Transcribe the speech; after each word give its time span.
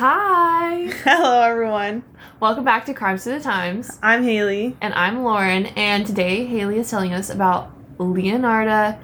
Hi. 0.00 0.86
Hello, 1.04 1.42
everyone. 1.42 2.04
Welcome 2.40 2.64
back 2.64 2.86
to 2.86 2.94
Crimes 2.94 3.24
to 3.24 3.32
the 3.32 3.40
Times. 3.40 3.98
I'm 4.02 4.22
Haley. 4.22 4.74
And 4.80 4.94
I'm 4.94 5.24
Lauren. 5.24 5.66
And 5.66 6.06
today, 6.06 6.46
Haley 6.46 6.78
is 6.78 6.88
telling 6.88 7.12
us 7.12 7.28
about 7.28 7.70
Leonarda 7.98 8.98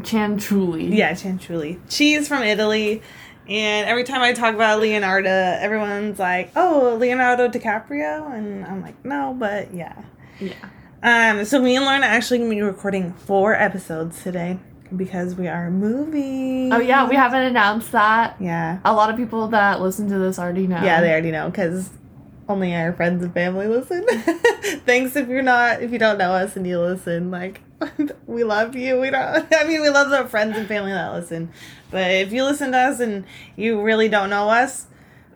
Cianciulli. 0.00 0.96
Yeah, 0.96 1.12
Cianciulli. 1.12 1.78
She's 1.88 2.26
from 2.26 2.42
Italy. 2.42 3.02
And 3.48 3.88
every 3.88 4.02
time 4.02 4.20
I 4.20 4.32
talk 4.32 4.52
about 4.52 4.80
Leonardo, 4.80 5.30
everyone's 5.30 6.18
like, 6.18 6.50
"Oh, 6.56 6.96
Leonardo 6.98 7.46
DiCaprio," 7.46 8.34
and 8.34 8.66
I'm 8.66 8.82
like, 8.82 9.04
"No, 9.04 9.36
but 9.38 9.72
yeah." 9.72 9.94
Yeah. 10.40 10.54
Um. 11.04 11.44
So 11.44 11.62
me 11.62 11.76
and 11.76 11.84
Lauren 11.84 12.02
are 12.02 12.06
actually 12.06 12.38
gonna 12.38 12.50
be 12.50 12.62
recording 12.62 13.12
four 13.12 13.54
episodes 13.54 14.24
today 14.24 14.58
because 14.96 15.34
we 15.34 15.48
are 15.48 15.70
moving. 15.70 16.72
Oh, 16.72 16.78
yeah, 16.80 17.08
we 17.08 17.16
haven't 17.16 17.42
announced 17.42 17.92
that. 17.92 18.36
Yeah. 18.40 18.78
A 18.84 18.92
lot 18.92 19.10
of 19.10 19.16
people 19.16 19.48
that 19.48 19.80
listen 19.80 20.08
to 20.08 20.18
this 20.18 20.38
already 20.38 20.66
know. 20.66 20.82
Yeah, 20.82 21.00
they 21.00 21.10
already 21.10 21.30
know 21.30 21.48
because 21.50 21.90
only 22.48 22.74
our 22.74 22.92
friends 22.92 23.22
and 23.22 23.32
family 23.32 23.68
listen. 23.68 24.04
Thanks 24.84 25.14
if 25.16 25.28
you're 25.28 25.42
not 25.42 25.82
if 25.82 25.92
you 25.92 25.98
don't 25.98 26.18
know 26.18 26.32
us 26.32 26.56
and 26.56 26.66
you 26.66 26.80
listen. 26.80 27.30
Like 27.30 27.60
we 28.26 28.42
love 28.44 28.74
you. 28.74 28.98
We 29.00 29.10
don't. 29.10 29.46
I 29.54 29.64
mean, 29.64 29.82
we 29.82 29.88
love 29.88 30.10
the 30.10 30.28
friends 30.28 30.56
and 30.56 30.66
family 30.66 30.90
that 30.92 31.12
listen, 31.12 31.50
but 31.90 32.10
if 32.10 32.32
you 32.32 32.44
listen 32.44 32.72
to 32.72 32.78
us 32.78 33.00
and 33.00 33.24
you 33.56 33.80
really 33.80 34.08
don't 34.08 34.30
know 34.30 34.48
us, 34.50 34.86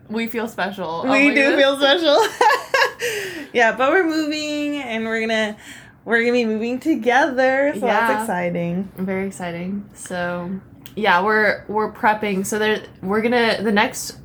We 0.09 0.27
feel 0.27 0.47
special. 0.47 1.03
Oh 1.05 1.11
we 1.11 1.29
my 1.29 1.33
do 1.33 1.35
goodness. 1.35 1.61
feel 1.61 1.77
special. 1.77 3.47
yeah, 3.53 3.75
but 3.75 3.89
we're 3.91 4.05
moving 4.05 4.77
and 4.77 5.05
we're 5.05 5.21
gonna 5.21 5.57
we're 6.05 6.19
gonna 6.21 6.31
be 6.33 6.45
moving 6.45 6.79
together, 6.79 7.73
so 7.77 7.85
Yeah. 7.85 8.07
that's 8.07 8.21
exciting. 8.23 8.89
Very 8.97 9.27
exciting. 9.27 9.89
So, 9.93 10.51
yeah, 10.95 11.21
we're 11.23 11.63
we're 11.67 11.91
prepping. 11.91 12.45
So 12.45 12.57
there, 12.59 12.79
we're 13.01 13.21
gonna 13.21 13.57
the 13.61 13.71
next 13.71 14.19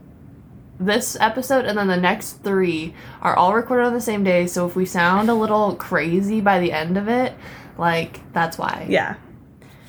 this 0.79 1.15
episode 1.21 1.67
and 1.67 1.77
then 1.77 1.89
the 1.89 1.97
next 1.97 2.43
three 2.43 2.95
are 3.21 3.35
all 3.37 3.53
recorded 3.55 3.85
on 3.85 3.93
the 3.93 4.01
same 4.01 4.25
day. 4.25 4.47
So 4.47 4.67
if 4.67 4.75
we 4.77 4.87
sound 4.87 5.29
a 5.29 5.35
little 5.35 5.75
crazy 5.75 6.41
by 6.41 6.59
the 6.59 6.73
end 6.73 6.97
of 6.97 7.07
it, 7.09 7.35
like 7.77 8.21
that's 8.33 8.57
why. 8.57 8.87
Yeah, 8.89 9.17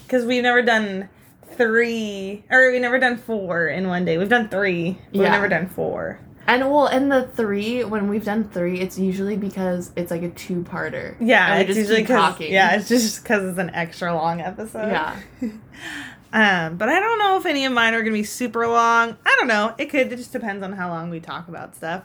because 0.03 0.25
we've 0.25 0.43
never 0.43 0.61
done 0.61 1.07
three 1.55 2.43
or 2.49 2.71
we've 2.71 2.81
never 2.81 2.99
done 2.99 3.17
four 3.17 3.67
in 3.67 3.87
one 3.87 4.03
day. 4.05 4.17
We've 4.17 4.29
done 4.29 4.49
three, 4.49 4.97
but 5.11 5.13
we've 5.13 5.21
Yeah. 5.23 5.31
never 5.31 5.47
done 5.47 5.67
four. 5.67 6.19
And 6.51 6.69
well, 6.69 6.87
in 6.87 7.07
the 7.07 7.23
three, 7.23 7.85
when 7.85 8.09
we've 8.09 8.25
done 8.25 8.43
three, 8.49 8.81
it's 8.81 8.99
usually 8.99 9.37
because 9.37 9.93
it's 9.95 10.11
like 10.11 10.21
a 10.21 10.29
two-parter. 10.31 11.15
Yeah, 11.21 11.53
And 11.55 11.69
it's 11.69 11.77
usually 11.77 12.03
talking. 12.03 12.51
yeah, 12.51 12.75
it's 12.75 12.89
just 12.89 13.23
because 13.23 13.45
it's 13.47 13.57
an 13.57 13.69
extra 13.69 14.13
long 14.13 14.41
episode. 14.41 14.89
Yeah. 14.89 15.15
um, 16.33 16.75
but 16.75 16.89
I 16.89 16.99
don't 16.99 17.19
know 17.19 17.37
if 17.37 17.45
any 17.45 17.63
of 17.63 17.71
mine 17.71 17.93
are 17.93 18.01
gonna 18.01 18.11
be 18.11 18.25
super 18.25 18.67
long. 18.67 19.15
I 19.25 19.35
don't 19.39 19.47
know. 19.47 19.73
It 19.77 19.89
could. 19.89 20.11
It 20.11 20.17
just 20.17 20.33
depends 20.33 20.61
on 20.61 20.73
how 20.73 20.89
long 20.89 21.09
we 21.09 21.21
talk 21.21 21.47
about 21.47 21.73
stuff. 21.73 22.03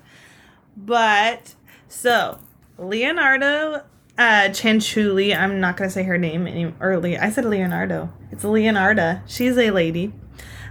But 0.76 1.56
so 1.88 2.38
Leonardo 2.78 3.82
uh 4.16 4.48
Cianciulli. 4.50 5.36
I'm 5.36 5.58
not 5.58 5.76
gonna 5.76 5.90
say 5.90 6.04
her 6.04 6.18
name 6.18 6.46
any 6.46 6.72
early. 6.80 7.18
I 7.18 7.30
said 7.30 7.46
Leonardo. 7.46 8.12
It's 8.30 8.44
Leonarda. 8.44 9.22
She's 9.26 9.58
a 9.58 9.72
lady. 9.72 10.12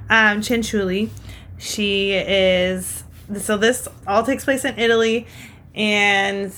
Um, 0.09 0.39
Cianciulli. 0.39 1.09
She 1.57 2.13
is. 2.13 3.03
So 3.39 3.57
this 3.57 3.87
all 4.05 4.23
takes 4.23 4.43
place 4.45 4.63
in 4.65 4.77
Italy, 4.77 5.25
and 5.73 6.51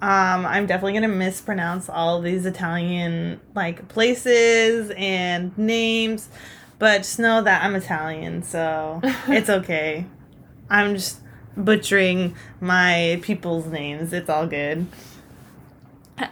um, 0.00 0.46
I'm 0.46 0.66
definitely 0.66 0.94
gonna 0.94 1.08
mispronounce 1.08 1.88
all 1.88 2.18
of 2.18 2.24
these 2.24 2.46
Italian 2.46 3.40
like 3.54 3.88
places 3.88 4.92
and 4.96 5.56
names, 5.58 6.28
but 6.78 6.98
just 6.98 7.18
know 7.18 7.42
that 7.42 7.64
I'm 7.64 7.74
Italian, 7.74 8.42
so 8.42 9.00
it's 9.28 9.50
okay. 9.50 10.06
I'm 10.70 10.94
just 10.94 11.20
butchering 11.56 12.34
my 12.60 13.18
people's 13.22 13.66
names. 13.66 14.12
It's 14.12 14.30
all 14.30 14.46
good. 14.46 14.86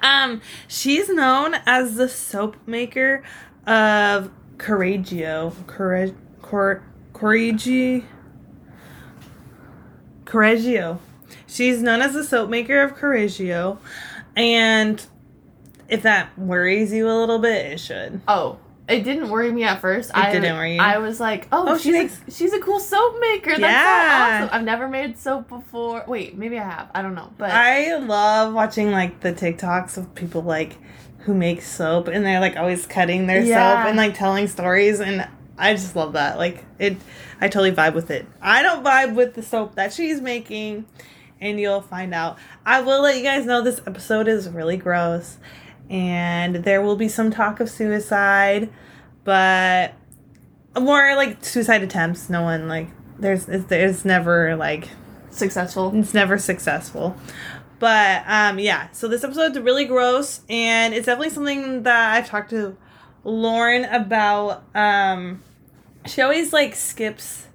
Um, 0.02 0.41
she's 0.69 1.08
known 1.08 1.56
as 1.66 1.97
the 1.97 2.08
soap 2.08 2.56
maker 2.66 3.22
of 3.66 4.31
Correggio. 4.56 5.54
Corre- 5.66 6.15
Cor- 6.42 6.82
Correggi. 7.12 8.04
Correggio. 10.30 10.98
She's 11.46 11.82
known 11.82 12.00
as 12.02 12.12
the 12.14 12.22
soap 12.24 12.48
maker 12.50 12.80
of 12.82 12.94
Correggio, 12.96 13.78
and 14.36 15.04
if 15.88 16.02
that 16.02 16.36
worries 16.38 16.92
you 16.92 17.08
a 17.08 17.16
little 17.18 17.38
bit, 17.41 17.72
it 17.72 17.80
should. 17.80 18.20
Oh, 18.28 18.58
it 18.88 19.02
didn't 19.02 19.28
worry 19.30 19.50
me 19.52 19.64
at 19.64 19.80
first. 19.80 20.10
I 20.14 20.32
didn't 20.32 20.56
worry 20.56 20.74
you? 20.76 20.80
I 20.80 20.98
was 20.98 21.18
like, 21.20 21.48
oh, 21.52 21.64
Oh, 21.68 21.76
she 21.76 21.84
she's 21.84 21.92
makes- 21.92 22.20
a, 22.26 22.30
she's 22.30 22.52
a 22.52 22.60
cool 22.60 22.78
soap 22.80 23.16
maker. 23.20 23.50
That's 23.50 23.60
Yeah. 23.60 24.38
so 24.41 24.44
awesome. 24.46 24.56
I've 24.58 24.64
never 24.64 24.88
made 24.88 25.18
soap 25.18 25.48
before. 25.48 26.04
Wait, 26.06 26.36
maybe 26.38 26.58
I 26.58 26.64
have. 26.64 26.91
I 26.94 27.02
don't 27.02 27.14
know, 27.14 27.32
but 27.38 27.50
I 27.50 27.97
love 27.97 28.54
watching 28.54 28.91
like 28.92 29.20
the 29.20 29.32
TikToks 29.32 29.97
of 29.97 30.14
people 30.14 30.42
like 30.42 30.76
who 31.24 31.34
make 31.34 31.62
soap 31.62 32.08
and 32.08 32.24
they're 32.24 32.41
like 32.41 32.56
always 32.56 32.86
cutting 32.86 33.26
their 33.26 33.42
Yeah. 33.42 33.82
soap 33.82 33.88
and 33.88 33.97
like 33.97 34.14
telling 34.14 34.47
stories 34.48 35.00
and 35.00 35.28
I 35.60 35.75
just 35.75 35.94
love 35.94 36.15
that. 36.15 36.38
Like 36.38 36.65
it 36.78 36.97
I 37.41 37.48
totally 37.48 37.72
vibe 37.72 37.94
with 37.94 38.10
it. 38.10 38.26
I 38.41 38.62
don't 38.62 38.84
vibe 38.84 39.15
with 39.15 39.34
the 39.34 39.43
soap 39.43 39.75
that 39.76 39.93
she's 39.93 40.21
making 40.21 40.87
and 41.41 41.59
you'll 41.59 41.81
find 41.81 42.15
out. 42.15 42.38
I 42.66 42.81
will 42.81 43.03
let 43.03 43.16
you 43.16 43.22
guys 43.22 43.47
know 43.47 43.62
this 43.62 43.81
episode 43.87 44.28
is 44.28 44.48
really 44.48 44.76
gross 44.76 45.38
and 45.88 46.56
there 46.56 46.82
will 46.82 46.97
be 46.97 47.09
some 47.09 47.31
talk 47.31 47.60
of 47.60 47.69
suicide, 47.69 48.71
but 49.25 49.94
more 50.78 51.16
like 51.16 51.44
suicide 51.44 51.82
attempts. 51.82 52.31
No 52.31 52.42
one 52.42 52.69
like 52.69 52.88
there's 53.19 53.48
it's, 53.48 53.66
there's 53.66 54.04
never 54.04 54.56
like 54.56 54.88
successful. 55.31 55.92
it's 55.94 56.15
never 56.15 56.38
successful. 56.38 57.16
But 57.78 58.22
um 58.27 58.59
yeah, 58.59 58.91
so 58.92 59.09
this 59.09 59.25
episode's 59.25 59.59
really 59.59 59.84
gross 59.84 60.41
and 60.48 60.94
it's 60.94 61.06
definitely 61.06 61.31
something 61.31 61.82
that 61.84 62.16
I've 62.16 62.28
talked 62.28 62.50
to 62.50 62.77
Lauren 63.25 63.84
about. 63.84 64.65
Um 64.75 65.42
she 66.06 66.22
always 66.22 66.53
like 66.53 66.75
skips 66.75 67.47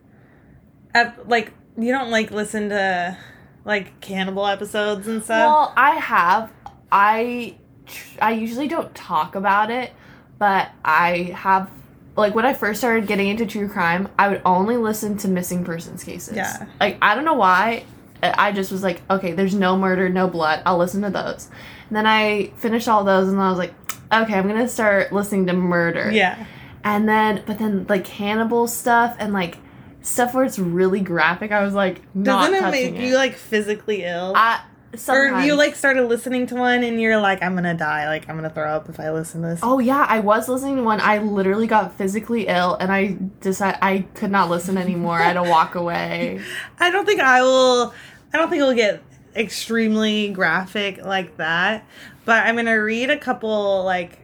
ep- 0.94 1.28
like 1.28 1.52
you 1.78 1.92
don't 1.92 2.10
like 2.12 2.32
listen 2.32 2.70
to 2.70 3.18
like 3.66 4.00
cannibal 4.02 4.46
episodes 4.46 5.08
and 5.08 5.24
stuff. 5.24 5.40
Well, 5.40 5.74
I 5.76 5.92
have. 5.96 6.52
I 6.92 7.58
tr- 7.86 8.18
I 8.22 8.32
usually 8.32 8.68
don't 8.68 8.94
talk 8.96 9.36
about 9.36 9.70
it, 9.72 9.92
but 10.38 10.70
I 10.84 11.34
have. 11.36 11.70
Like 12.18 12.34
when 12.34 12.46
I 12.46 12.54
first 12.54 12.80
started 12.80 13.08
getting 13.08 13.28
into 13.28 13.46
true 13.46 13.68
crime, 13.68 14.08
I 14.18 14.30
would 14.30 14.42
only 14.46 14.78
listen 14.78 15.18
to 15.18 15.28
missing 15.28 15.66
persons 15.66 16.04
cases. 16.04 16.38
Yeah. 16.38 16.66
Like 16.80 16.98
I 17.02 17.14
don't 17.14 17.26
know 17.26 17.34
why. 17.34 17.84
I 18.24 18.48
I 18.48 18.52
just 18.54 18.72
was 18.72 18.84
like, 18.84 19.02
okay, 19.10 19.34
there's 19.34 19.54
no 19.54 19.78
murder, 19.78 20.08
no 20.08 20.28
blood. 20.30 20.62
I'll 20.66 20.78
listen 20.78 21.02
to 21.02 21.10
those. 21.10 21.50
And 21.90 21.98
then 21.98 22.06
I 22.08 22.54
finished 22.56 22.88
all 22.88 23.04
those, 23.04 23.28
and 23.28 23.40
I 23.42 23.50
was 23.50 23.58
like, 23.58 23.74
okay, 24.14 24.34
I'm 24.36 24.48
gonna 24.48 24.70
start 24.70 25.12
listening 25.12 25.48
to 25.48 25.54
murder. 25.54 26.10
yeah. 26.12 26.46
And 26.86 27.10
then, 27.10 27.44
but 27.46 27.58
then 27.60 27.86
like 27.90 28.06
cannibal 28.06 28.68
stuff 28.68 29.16
and 29.20 29.34
like 29.34 29.58
stuff 30.02 30.34
where 30.34 30.46
it's 30.46 30.60
really 30.60 31.02
graphic, 31.02 31.52
I 31.52 31.64
was 31.64 31.74
like, 31.74 32.02
not 32.16 32.52
Doesn't 32.52 32.68
it 32.68 32.72
make 32.72 32.94
it. 32.96 33.02
you 33.02 33.16
like 33.16 33.36
physically 33.36 34.04
ill? 34.04 34.34
I, 34.36 34.62
or 35.10 35.42
you 35.42 35.56
like 35.56 35.76
started 35.76 36.06
listening 36.08 36.48
to 36.48 36.56
one 36.56 36.84
and 36.84 37.02
you're 37.02 37.20
like, 37.20 37.44
I'm 37.44 37.56
gonna 37.56 37.74
die, 37.74 38.08
like 38.08 38.30
I'm 38.30 38.36
gonna 38.36 38.50
throw 38.50 38.70
up 38.70 38.90
if 38.90 39.00
I 39.00 39.12
listen 39.12 39.42
to 39.42 39.50
this. 39.50 39.60
Oh 39.62 39.80
yeah, 39.80 40.06
I 40.08 40.20
was 40.20 40.48
listening 40.48 40.78
to 40.78 40.84
one. 40.84 41.02
I 41.02 41.18
literally 41.18 41.68
got 41.68 41.98
physically 41.98 42.48
ill, 42.48 42.76
and 42.76 42.92
I 42.92 43.18
decided 43.42 43.80
I 43.82 44.06
could 44.14 44.32
not 44.32 44.50
listen 44.50 44.78
anymore. 44.78 45.20
I 45.20 45.24
had 45.24 45.34
to 45.34 45.44
walk 45.50 45.76
away. 45.76 46.40
I 46.80 46.92
don't 46.92 47.06
think 47.06 47.20
I 47.20 47.42
will. 47.42 47.94
I 48.34 48.38
don't 48.38 48.50
think 48.50 48.62
it'll 48.62 48.74
get 48.74 49.04
extremely 49.36 50.30
graphic 50.30 51.04
like 51.04 51.38
that. 51.38 51.86
But 52.24 52.46
I'm 52.46 52.56
gonna 52.56 52.82
read 52.82 53.10
a 53.10 53.18
couple 53.18 53.84
like 53.84 54.20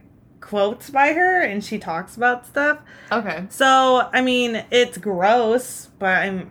quotes 0.52 0.90
by 0.90 1.14
her, 1.14 1.40
and 1.40 1.64
she 1.64 1.78
talks 1.78 2.14
about 2.14 2.44
stuff. 2.46 2.78
Okay. 3.10 3.46
So 3.48 4.10
I 4.12 4.20
mean, 4.20 4.62
it's 4.70 4.98
gross, 4.98 5.88
but 5.98 6.14
I'm. 6.18 6.50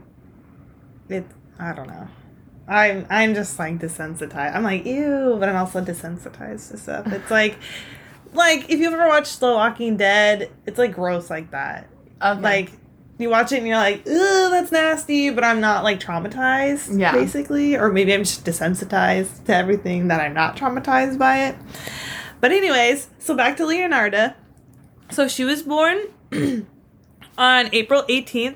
It. 1.08 1.26
I 1.60 1.72
don't 1.74 1.86
know. 1.88 2.08
I'm. 2.68 3.06
I'm 3.12 3.36
just 3.36 3.60
like 3.60 3.78
desensitized. 3.78 4.56
I'm 4.56 4.64
like 4.64 4.86
ew, 4.88 5.38
but 5.40 5.48
I'm 5.50 5.56
also 5.56 5.82
desensitized 5.86 6.72
to 6.72 6.78
stuff. 6.78 7.14
It's 7.14 7.30
like, 7.40 7.60
like 8.34 8.72
if 8.72 8.80
you've 8.80 8.92
ever 8.94 9.08
watched 9.08 9.40
The 9.40 9.52
Walking 9.52 9.98
Dead, 9.98 10.50
it's 10.66 10.80
like 10.80 10.94
gross 10.96 11.30
like 11.30 11.52
that. 11.52 11.88
Okay. 12.24 12.42
Like 12.42 12.72
you 13.20 13.30
watch 13.30 13.52
it 13.52 13.60
and 13.60 13.68
you're 13.68 13.78
like, 13.78 14.00
"Ugh, 14.08 14.52
that's 14.52 14.72
nasty," 14.72 15.30
but 15.30 15.44
I'm 15.44 15.62
not 15.62 15.84
like 15.84 16.00
traumatized, 16.00 17.00
Yeah. 17.00 17.12
basically, 17.12 17.76
or 17.78 17.92
maybe 17.92 18.16
I'm 18.16 18.24
just 18.24 18.46
desensitized 18.46 19.46
to 19.46 19.56
everything 19.56 20.08
that 20.08 20.20
I'm 20.20 20.34
not 20.34 20.58
traumatized 20.58 21.20
by 21.20 21.50
it. 21.50 21.56
But 22.42 22.52
anyways, 22.52 23.08
so 23.20 23.36
back 23.36 23.56
to 23.58 23.64
Leonarda. 23.64 24.36
So 25.12 25.28
she 25.28 25.44
was 25.44 25.64
born 25.64 26.00
on 27.38 27.70
April 27.72 28.04
18th 28.10 28.56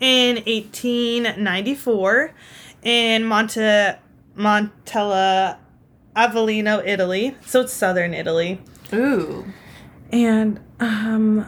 in 0.00 0.36
1894 0.36 2.34
in 2.82 3.24
Monte 3.24 3.60
Montella 4.36 5.58
Avellino, 6.16 6.82
Italy. 6.86 7.36
So 7.44 7.60
it's 7.62 7.72
southern 7.72 8.14
Italy. 8.14 8.60
Ooh, 8.92 9.44
And 10.10 10.60
um 10.80 11.46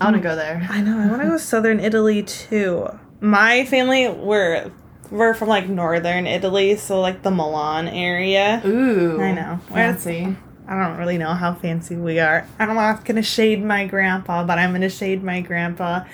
I 0.00 0.04
want 0.06 0.16
to 0.16 0.22
go 0.22 0.34
there. 0.34 0.66
I 0.68 0.80
know. 0.80 0.98
I 0.98 1.06
want 1.06 1.22
to 1.22 1.28
go 1.28 1.36
southern 1.36 1.78
Italy 1.78 2.22
too. 2.24 2.88
My 3.20 3.64
family 3.66 4.08
were 4.08 4.72
we're 5.10 5.34
from 5.34 5.48
like 5.48 5.68
northern 5.68 6.26
Italy, 6.26 6.76
so 6.76 7.00
like 7.00 7.22
the 7.22 7.30
Milan 7.30 7.86
area. 7.86 8.60
Ooh. 8.64 9.20
I 9.20 9.32
know. 9.32 9.60
Fancy. 9.68 10.36
I 10.72 10.86
don't 10.88 10.96
really 10.98 11.18
know 11.18 11.34
how 11.34 11.52
fancy 11.54 11.96
we 11.96 12.18
are. 12.18 12.46
I'm 12.58 12.74
not 12.74 13.04
gonna 13.04 13.22
shade 13.22 13.62
my 13.62 13.86
grandpa, 13.86 14.44
but 14.44 14.58
I'm 14.58 14.72
gonna 14.72 14.88
shade 14.88 15.22
my 15.22 15.40
grandpa. 15.42 16.04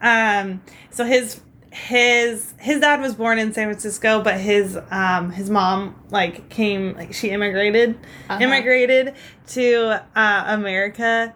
Um, 0.00 0.60
so 0.90 1.04
his 1.04 1.40
his 1.70 2.52
his 2.58 2.80
dad 2.80 3.00
was 3.00 3.14
born 3.14 3.38
in 3.38 3.52
San 3.52 3.68
Francisco, 3.68 4.22
but 4.22 4.38
his 4.40 4.76
um 4.90 5.30
his 5.30 5.48
mom 5.48 5.94
like 6.10 6.48
came 6.48 6.94
like 6.96 7.14
she 7.14 7.30
immigrated 7.30 7.98
Uh-huh. 8.28 8.42
immigrated 8.42 9.14
to 9.48 10.02
uh, 10.16 10.44
America, 10.48 11.32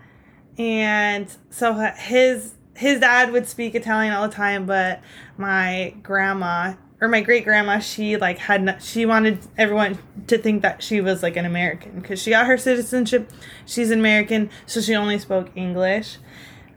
and 0.59 1.27
so 1.51 1.73
his 1.97 2.55
his 2.75 3.01
dad 3.01 3.33
would 3.33 3.47
speak 3.47 3.75
Italian 3.75 4.13
all 4.13 4.29
the 4.29 4.35
time, 4.35 4.67
but 4.67 5.01
my 5.39 5.95
grandma 6.03 6.75
or 7.01 7.09
my 7.09 7.21
great 7.21 7.45
grandma 7.45 7.79
she 7.79 8.17
like 8.17 8.39
had 8.39 8.63
no, 8.63 8.77
she 8.79 9.05
wanted 9.05 9.39
everyone 9.59 9.99
to 10.27 10.39
think 10.39 10.63
that 10.63 10.83
she 10.83 11.01
was 11.01 11.23
like 11.23 11.37
an 11.37 11.45
American 11.45 12.01
because 12.01 12.21
she 12.21 12.31
got 12.31 12.47
her 12.47 12.57
citizenship. 12.57 13.31
She's 13.67 13.91
an 13.91 13.99
American, 13.99 14.51
so 14.67 14.81
she 14.81 14.95
only 14.95 15.19
spoke 15.19 15.51
English. 15.55 16.19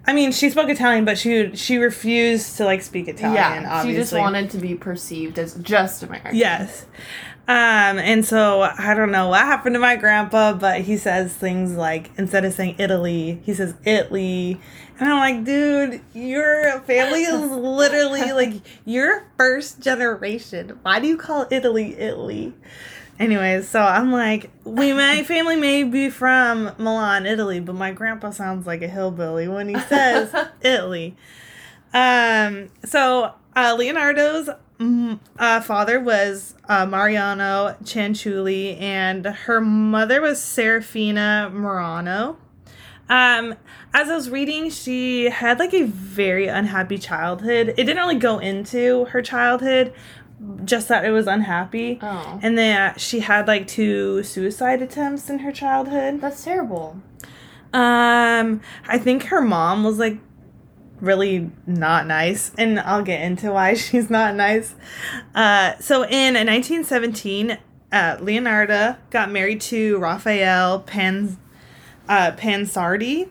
I 0.09 0.13
mean, 0.13 0.31
she 0.31 0.49
spoke 0.49 0.69
Italian, 0.69 1.05
but 1.05 1.19
she 1.19 1.55
she 1.55 1.77
refused 1.77 2.57
to 2.57 2.65
like 2.65 2.81
speak 2.81 3.07
Italian. 3.07 3.35
yeah. 3.35 3.67
obviously. 3.69 3.93
She 3.93 3.99
just 3.99 4.13
wanted 4.13 4.49
to 4.49 4.57
be 4.57 4.73
perceived 4.73 5.37
as 5.37 5.53
just 5.53 6.01
American. 6.01 6.35
Yes. 6.35 6.87
Um, 7.47 7.99
and 7.99 8.25
so 8.25 8.61
I 8.61 8.95
don't 8.95 9.11
know 9.11 9.27
what 9.27 9.41
happened 9.41 9.75
to 9.75 9.79
my 9.79 9.97
grandpa, 9.97 10.53
but 10.53 10.81
he 10.81 10.97
says 10.97 11.31
things 11.35 11.75
like 11.75 12.09
instead 12.17 12.43
of 12.43 12.53
saying 12.53 12.77
Italy, 12.79 13.39
he 13.43 13.53
says 13.53 13.75
Italy. 13.85 14.59
And 14.99 15.13
I'm 15.13 15.19
like, 15.19 15.45
dude, 15.45 16.01
your 16.15 16.79
family 16.81 17.21
is 17.21 17.39
literally 17.51 18.31
like 18.31 18.53
your 18.85 19.27
first 19.37 19.79
generation. 19.79 20.79
Why 20.81 20.99
do 20.99 21.05
you 21.05 21.17
call 21.17 21.45
Italy 21.51 21.95
Italy? 21.95 22.55
Anyways, 23.19 23.67
so 23.67 23.81
I'm 23.81 24.13
like, 24.13 24.49
we 24.63 24.93
my 24.93 25.23
family 25.23 25.57
may 25.57 25.83
be 25.83 26.09
from 26.09 26.71
Milan, 26.77 27.25
Italy, 27.25 27.59
but 27.59 27.75
my 27.75 27.91
grandpa 27.91 28.29
sounds 28.29 28.65
like 28.65 28.81
a 28.81 28.87
hillbilly 28.87 29.49
when 29.49 29.67
he 29.67 29.77
says 29.77 30.33
Italy. 30.61 31.17
Um, 31.93 32.69
so 32.85 33.33
uh, 33.57 33.75
Leonardo's 33.77 34.49
mm, 34.79 35.19
uh, 35.37 35.59
father 35.59 35.99
was 35.99 36.55
uh, 36.69 36.85
Mariano 36.85 37.75
Cianciulli, 37.83 38.79
and 38.79 39.25
her 39.25 39.59
mother 39.59 40.21
was 40.21 40.41
Serafina 40.41 41.51
Morano. 41.53 42.37
Um, 43.09 43.55
as 43.91 44.07
I 44.07 44.15
was 44.15 44.29
reading, 44.29 44.69
she 44.69 45.25
had 45.25 45.57
like 45.57 45.73
a 45.73 45.83
very 45.83 46.47
unhappy 46.47 46.99
childhood. 46.99 47.69
It 47.69 47.85
didn't 47.85 47.97
really 47.97 48.19
go 48.19 48.37
into 48.37 49.05
her 49.05 49.23
childhood, 49.23 49.93
just 50.63 50.87
that 50.87 51.05
it 51.05 51.11
was 51.11 51.27
unhappy. 51.27 51.99
Oh. 52.01 52.39
And 52.41 52.57
that 52.57 53.01
she 53.01 53.19
had 53.21 53.47
like 53.47 53.67
two 53.67 54.23
suicide 54.23 54.81
attempts 54.81 55.29
in 55.29 55.39
her 55.39 55.51
childhood. 55.51 56.21
That's 56.21 56.43
terrible. 56.43 57.01
Um, 57.73 58.61
I 58.87 58.97
think 58.97 59.25
her 59.25 59.41
mom 59.41 59.83
was 59.83 59.99
like 59.99 60.17
really 61.01 61.51
not 61.65 62.07
nice, 62.07 62.51
and 62.57 62.79
I'll 62.79 63.03
get 63.03 63.21
into 63.21 63.51
why 63.51 63.73
she's 63.75 64.09
not 64.09 64.35
nice. 64.35 64.75
Uh, 65.35 65.77
so 65.79 66.03
in 66.03 66.33
1917, 66.33 67.57
uh, 67.91 68.17
Leonardo 68.19 68.95
got 69.09 69.31
married 69.31 69.61
to 69.61 69.97
Raphael 69.97 70.79
Pan, 70.81 71.37
uh, 72.07 72.31
Pansardi. 72.33 73.29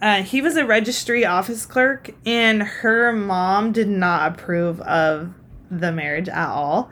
Uh, 0.00 0.22
he 0.22 0.42
was 0.42 0.56
a 0.56 0.66
registry 0.66 1.24
office 1.24 1.64
clerk, 1.64 2.10
and 2.26 2.62
her 2.62 3.12
mom 3.12 3.72
did 3.72 3.88
not 3.88 4.32
approve 4.32 4.80
of 4.82 5.32
the 5.70 5.92
marriage 5.92 6.28
at 6.28 6.48
all. 6.48 6.90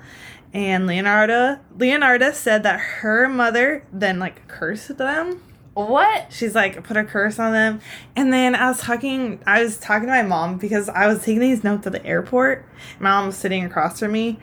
And 0.53 0.87
Leonardo, 0.87 1.59
Leonardo 1.77 2.31
said 2.33 2.63
that 2.63 2.79
her 2.79 3.29
mother 3.29 3.85
then 3.93 4.19
like 4.21 4.47
cursed 4.47 4.97
them 4.97 5.43
What? 5.75 6.33
she's 6.33 6.55
like 6.55 6.83
put 6.85 6.97
a 6.97 7.03
curse 7.03 7.41
on 7.41 7.51
them 7.53 7.81
and 8.15 8.33
then 8.33 8.55
i 8.55 8.69
was 8.69 8.79
talking 8.81 9.41
i 9.47 9.61
was 9.65 9.77
talking 9.79 10.07
to 10.07 10.13
my 10.13 10.23
mom 10.23 10.57
because 10.59 10.89
i 10.89 11.09
was 11.09 11.19
taking 11.25 11.41
these 11.41 11.65
notes 11.65 11.85
at 11.89 11.93
the 11.93 12.07
airport 12.07 12.65
my 13.01 13.11
mom 13.11 13.27
was 13.27 13.37
sitting 13.37 13.65
across 13.65 13.99
from 13.99 14.13
me 14.13 14.39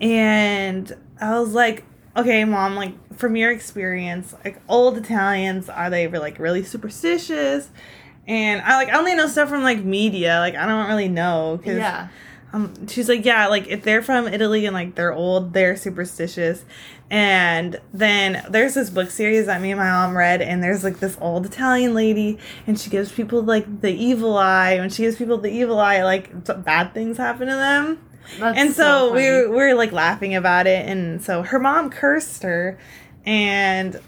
and 0.00 0.96
i 1.20 1.38
was 1.38 1.52
like 1.52 1.84
okay 2.16 2.44
mom 2.46 2.74
like 2.74 2.94
from 3.14 3.36
your 3.36 3.50
experience 3.50 4.34
like 4.44 4.60
old 4.68 4.96
italians 4.96 5.68
are 5.68 5.90
they 5.90 6.08
like 6.08 6.38
really 6.38 6.62
superstitious 6.62 7.68
and 8.26 8.62
i 8.62 8.76
like 8.76 8.88
I 8.88 8.98
only 8.98 9.14
know 9.14 9.26
stuff 9.26 9.48
from 9.50 9.62
like 9.62 9.84
media 9.84 10.38
like 10.38 10.54
i 10.54 10.66
don't 10.66 10.88
really 10.88 11.08
know 11.08 11.58
because 11.58 11.76
Yeah. 11.78 12.08
Um, 12.52 12.86
she's 12.86 13.08
like, 13.08 13.24
yeah, 13.24 13.46
like 13.46 13.66
if 13.68 13.82
they're 13.82 14.02
from 14.02 14.28
Italy 14.28 14.66
and 14.66 14.74
like 14.74 14.94
they're 14.94 15.12
old, 15.12 15.52
they're 15.52 15.76
superstitious. 15.76 16.64
And 17.10 17.80
then 17.92 18.44
there's 18.48 18.74
this 18.74 18.88
book 18.90 19.10
series 19.10 19.46
that 19.46 19.60
me 19.60 19.70
and 19.70 19.78
my 19.78 19.90
mom 19.90 20.16
read, 20.16 20.40
and 20.40 20.62
there's 20.62 20.82
like 20.82 20.98
this 20.98 21.16
old 21.20 21.44
Italian 21.44 21.94
lady, 21.94 22.38
and 22.66 22.78
she 22.78 22.88
gives 22.88 23.12
people 23.12 23.42
like 23.42 23.80
the 23.82 23.92
evil 23.92 24.36
eye. 24.36 24.78
When 24.78 24.88
she 24.88 25.02
gives 25.02 25.16
people 25.16 25.38
the 25.38 25.50
evil 25.50 25.78
eye, 25.78 26.02
like 26.04 26.30
bad 26.64 26.94
things 26.94 27.18
happen 27.18 27.48
to 27.48 27.54
them. 27.54 27.98
That's 28.38 28.58
and 28.58 28.72
so, 28.72 29.12
we 29.12 29.20
funny. 29.20 29.30
were, 29.30 29.48
we 29.50 29.56
were 29.56 29.74
like 29.74 29.92
laughing 29.92 30.34
about 30.34 30.66
it, 30.66 30.88
and 30.88 31.22
so 31.22 31.42
her 31.42 31.58
mom 31.58 31.90
cursed 31.90 32.42
her, 32.44 32.78
and 33.26 34.00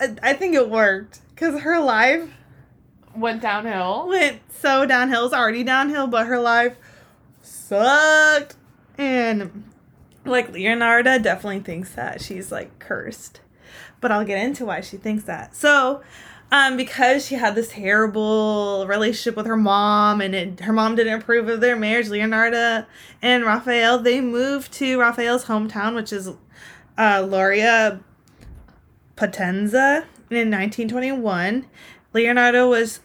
I, 0.00 0.16
I 0.22 0.32
think 0.32 0.54
it 0.54 0.68
worked 0.68 1.20
because 1.30 1.60
her 1.60 1.80
life 1.80 2.28
went 3.14 3.42
downhill. 3.42 4.08
went 4.08 4.40
so 4.52 4.84
downhill. 4.84 5.26
It's 5.26 5.34
already 5.34 5.62
downhill, 5.62 6.08
but 6.08 6.26
her 6.26 6.40
life 6.40 6.76
sucked. 7.70 8.56
And 8.98 9.64
like 10.24 10.52
Leonardo 10.52 11.18
definitely 11.18 11.60
thinks 11.60 11.94
that 11.94 12.20
she's 12.20 12.50
like 12.50 12.78
cursed. 12.78 13.40
But 14.00 14.10
I'll 14.10 14.24
get 14.24 14.42
into 14.42 14.66
why 14.66 14.80
she 14.80 14.96
thinks 14.96 15.24
that. 15.24 15.54
So, 15.54 16.02
um, 16.50 16.76
because 16.76 17.24
she 17.26 17.36
had 17.36 17.54
this 17.54 17.68
terrible 17.70 18.84
relationship 18.88 19.36
with 19.36 19.46
her 19.46 19.56
mom, 19.56 20.20
and 20.20 20.34
it, 20.34 20.60
her 20.60 20.72
mom 20.72 20.96
didn't 20.96 21.20
approve 21.20 21.48
of 21.48 21.60
their 21.60 21.76
marriage, 21.76 22.08
Leonardo 22.08 22.86
and 23.22 23.44
Raphael 23.44 23.98
they 24.00 24.20
moved 24.20 24.72
to 24.74 24.98
Raphael's 24.98 25.44
hometown, 25.44 25.94
which 25.94 26.12
is 26.12 26.28
uh, 26.98 27.22
Lauria 27.22 28.02
Potenza 29.16 30.06
in 30.28 30.50
1921. 30.50 31.66
Leonardo 32.12 32.68
was 32.68 32.98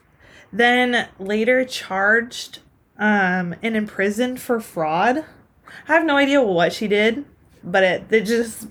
then 0.52 1.08
later 1.20 1.66
charged 1.66 2.60
um, 2.98 3.56
and 3.62 3.76
imprisoned 3.76 4.40
for 4.42 4.60
fraud. 4.60 5.26
I 5.88 5.94
have 5.94 6.06
no 6.06 6.18
idea 6.18 6.42
what 6.42 6.74
she 6.74 6.88
did, 6.88 7.26
but 7.64 7.84
it, 7.84 8.04
it 8.12 8.22
just 8.26 8.68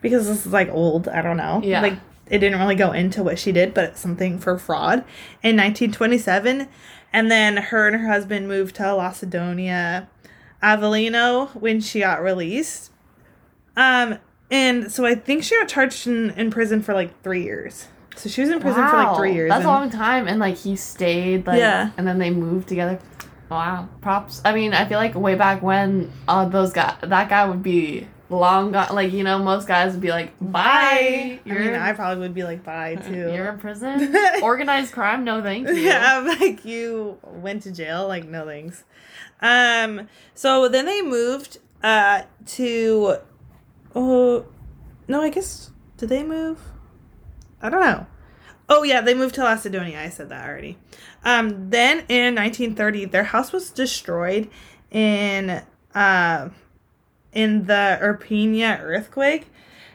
because 0.00 0.26
this 0.26 0.44
is 0.46 0.52
like 0.52 0.68
old, 0.70 1.08
I 1.08 1.22
don't 1.22 1.36
know. 1.36 1.60
Yeah. 1.64 1.80
Like 1.80 1.98
it 2.28 2.38
didn't 2.38 2.58
really 2.58 2.74
go 2.74 2.92
into 2.92 3.22
what 3.22 3.38
she 3.38 3.52
did, 3.52 3.74
but 3.74 3.84
it's 3.84 4.00
something 4.00 4.38
for 4.38 4.58
fraud 4.58 4.98
in 5.42 5.56
1927. 5.56 6.68
And 7.12 7.30
then 7.30 7.56
her 7.56 7.86
and 7.86 7.96
her 8.00 8.08
husband 8.08 8.48
moved 8.48 8.76
to 8.76 8.94
Lacedonia, 8.94 10.08
Avellino 10.62 11.54
when 11.54 11.80
she 11.80 12.00
got 12.00 12.22
released. 12.22 12.90
Um, 13.76 14.18
and 14.50 14.90
so 14.90 15.04
I 15.04 15.14
think 15.14 15.44
she 15.44 15.56
got 15.56 15.68
charged 15.68 16.06
in, 16.06 16.30
in 16.30 16.50
prison 16.50 16.82
for 16.82 16.92
like 16.94 17.22
three 17.22 17.42
years. 17.44 17.88
So 18.16 18.28
she 18.28 18.40
was 18.42 18.50
in 18.50 18.60
prison 18.60 18.86
for 18.88 18.96
like 18.96 19.16
three 19.16 19.34
years. 19.34 19.48
That's 19.50 19.64
a 19.64 19.68
long 19.68 19.90
time, 19.90 20.28
and 20.28 20.38
like 20.38 20.56
he 20.56 20.76
stayed, 20.76 21.46
like, 21.46 21.58
Yeah. 21.58 21.90
and 21.96 22.06
then 22.06 22.18
they 22.18 22.30
moved 22.30 22.68
together. 22.68 23.00
Wow, 23.50 23.88
props. 24.00 24.40
I 24.44 24.52
mean, 24.54 24.72
I 24.74 24.86
feel 24.86 24.98
like 24.98 25.14
way 25.14 25.34
back 25.34 25.62
when, 25.62 26.10
uh, 26.26 26.46
those 26.48 26.72
guy, 26.72 26.96
that 27.02 27.28
guy 27.28 27.46
would 27.46 27.62
be 27.62 28.06
long 28.30 28.72
gone. 28.72 28.94
Like 28.94 29.12
you 29.12 29.22
know, 29.22 29.38
most 29.38 29.68
guys 29.68 29.92
would 29.92 30.00
be 30.00 30.08
like, 30.10 30.32
"Bye." 30.40 31.38
I 31.38 31.40
You're, 31.44 31.60
mean, 31.60 31.74
I 31.74 31.92
probably 31.92 32.20
would 32.22 32.34
be 32.34 32.42
like, 32.42 32.64
bye 32.64 32.94
too. 33.06 33.32
you're 33.32 33.48
in 33.50 33.58
prison. 33.58 34.14
Organized 34.42 34.92
crime. 34.92 35.24
No, 35.24 35.42
thank 35.42 35.68
you. 35.68 35.74
yeah, 35.74 36.18
I'm 36.18 36.26
like 36.40 36.64
you 36.64 37.18
went 37.22 37.62
to 37.64 37.70
jail, 37.72 38.08
like 38.08 38.24
no 38.26 38.44
thanks. 38.46 38.82
Um, 39.40 40.08
so 40.34 40.68
then 40.68 40.86
they 40.86 41.02
moved 41.02 41.58
uh 41.82 42.22
to 42.46 43.16
oh 43.94 44.46
no, 45.06 45.20
I 45.20 45.28
guess 45.28 45.70
did 45.98 46.08
they 46.08 46.24
move? 46.24 46.60
I 47.60 47.68
don't 47.70 47.80
know. 47.82 48.06
Oh 48.68 48.82
yeah, 48.82 49.00
they 49.00 49.14
moved 49.14 49.34
to 49.36 49.42
Lacedonia. 49.44 50.00
I 50.00 50.08
said 50.08 50.28
that 50.30 50.48
already. 50.48 50.78
Um, 51.24 51.70
then 51.70 52.04
in 52.08 52.34
1930, 52.34 53.06
their 53.06 53.24
house 53.24 53.52
was 53.52 53.70
destroyed 53.70 54.48
in 54.90 55.62
uh 55.94 56.48
in 57.32 57.66
the 57.66 57.98
Irpinia 58.00 58.78
earthquake. 58.80 59.46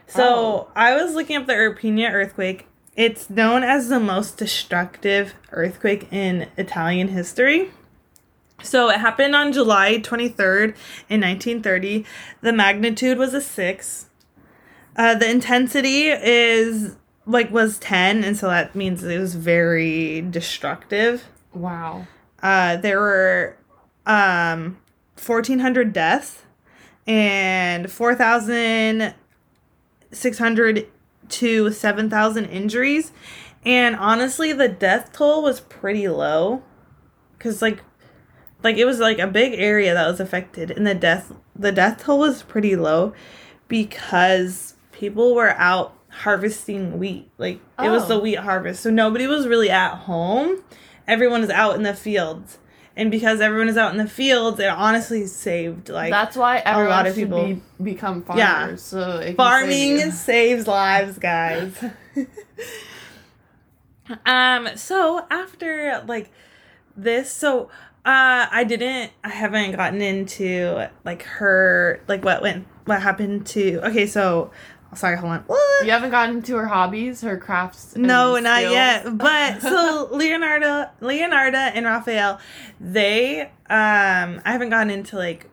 So 0.06 0.22
Oh. 0.22 0.68
I 0.76 0.94
was 1.00 1.14
looking 1.14 1.36
up 1.36 1.46
the 1.46 1.54
Irpinia 1.54 2.10
earthquake. 2.12 2.66
It's 2.96 3.30
known 3.30 3.62
as 3.62 3.88
the 3.88 4.00
most 4.00 4.36
destructive 4.36 5.34
earthquake 5.52 6.08
in 6.12 6.48
Italian 6.56 7.08
history. 7.08 7.70
So 8.62 8.90
it 8.90 9.00
happened 9.00 9.34
on 9.34 9.52
July 9.52 9.98
23rd 9.98 10.74
in 11.08 11.20
1930. 11.22 12.04
The 12.42 12.52
magnitude 12.52 13.16
was 13.16 13.32
a 13.32 13.40
6. 13.40 14.06
Uh, 14.96 15.14
the 15.14 15.30
intensity 15.30 16.08
is 16.08 16.96
like 17.30 17.50
was 17.50 17.78
10 17.78 18.24
and 18.24 18.36
so 18.36 18.48
that 18.48 18.74
means 18.74 19.02
it 19.04 19.18
was 19.18 19.34
very 19.34 20.20
destructive. 20.22 21.24
Wow. 21.54 22.06
Uh, 22.42 22.76
there 22.76 23.00
were 23.00 23.56
um 24.06 24.78
1400 25.24 25.92
deaths 25.92 26.42
and 27.06 27.90
4,600 27.90 30.86
to 31.28 31.70
7,000 31.70 32.44
injuries. 32.46 33.12
And 33.64 33.94
honestly, 33.96 34.52
the 34.52 34.68
death 34.68 35.12
toll 35.12 35.42
was 35.42 35.60
pretty 35.60 36.08
low 36.08 36.62
cuz 37.38 37.62
like 37.62 37.82
like 38.62 38.76
it 38.76 38.84
was 38.84 39.00
like 39.00 39.18
a 39.18 39.26
big 39.26 39.58
area 39.58 39.94
that 39.94 40.06
was 40.06 40.20
affected 40.20 40.70
and 40.70 40.86
the 40.86 40.94
death 40.94 41.32
the 41.56 41.72
death 41.72 42.04
toll 42.04 42.18
was 42.18 42.42
pretty 42.42 42.76
low 42.76 43.14
because 43.68 44.74
people 44.92 45.34
were 45.34 45.54
out 45.56 45.94
harvesting 46.10 46.98
wheat. 46.98 47.30
Like 47.38 47.60
it 47.82 47.88
was 47.88 48.04
Oh. 48.04 48.08
the 48.08 48.18
wheat 48.18 48.38
harvest. 48.38 48.82
So 48.82 48.90
nobody 48.90 49.26
was 49.26 49.46
really 49.46 49.70
at 49.70 49.94
home. 49.94 50.62
Everyone 51.08 51.42
is 51.42 51.50
out 51.50 51.74
in 51.76 51.82
the 51.82 51.94
fields. 51.94 52.58
And 52.96 53.10
because 53.10 53.40
everyone 53.40 53.68
is 53.68 53.76
out 53.78 53.92
in 53.92 53.96
the 53.98 54.06
fields, 54.08 54.60
it 54.60 54.68
honestly 54.68 55.24
saved 55.26 55.88
like 55.88 56.10
That's 56.10 56.36
why 56.36 56.58
everyone 56.58 56.90
lot 56.90 57.06
of 57.06 57.14
people- 57.14 57.46
be, 57.46 57.62
become 57.82 58.22
farmers. 58.22 58.40
Yeah. 58.42 58.74
So 58.76 59.32
farming 59.36 59.98
save 60.00 60.14
saves 60.14 60.66
lives, 60.66 61.18
guys. 61.18 61.72
um 64.26 64.68
so 64.74 65.24
after 65.30 66.02
like 66.08 66.30
this 66.96 67.30
so 67.30 67.70
uh 68.04 68.46
I 68.50 68.64
didn't 68.64 69.12
I 69.22 69.28
haven't 69.28 69.76
gotten 69.76 70.02
into 70.02 70.88
like 71.04 71.22
her 71.22 72.00
like 72.08 72.24
what 72.24 72.42
went 72.42 72.66
what 72.86 73.00
happened 73.02 73.46
to 73.48 73.80
Okay, 73.86 74.06
so 74.06 74.50
sorry, 74.96 75.16
hold 75.16 75.32
on. 75.32 75.40
What? 75.46 75.84
You 75.86 75.92
haven't 75.92 76.10
gotten 76.10 76.42
to 76.42 76.56
her 76.56 76.66
hobbies, 76.66 77.20
her 77.22 77.36
crafts. 77.36 77.94
and 77.94 78.04
No, 78.04 78.38
not 78.38 78.62
yet. 78.62 79.16
But 79.16 79.60
so 79.62 80.08
Leonardo, 80.12 80.88
Leonardo 81.00 81.58
and 81.58 81.86
Raphael, 81.86 82.40
they 82.80 83.42
um 83.68 84.40
I 84.44 84.52
haven't 84.52 84.70
gotten 84.70 84.90
into 84.90 85.16
like 85.16 85.46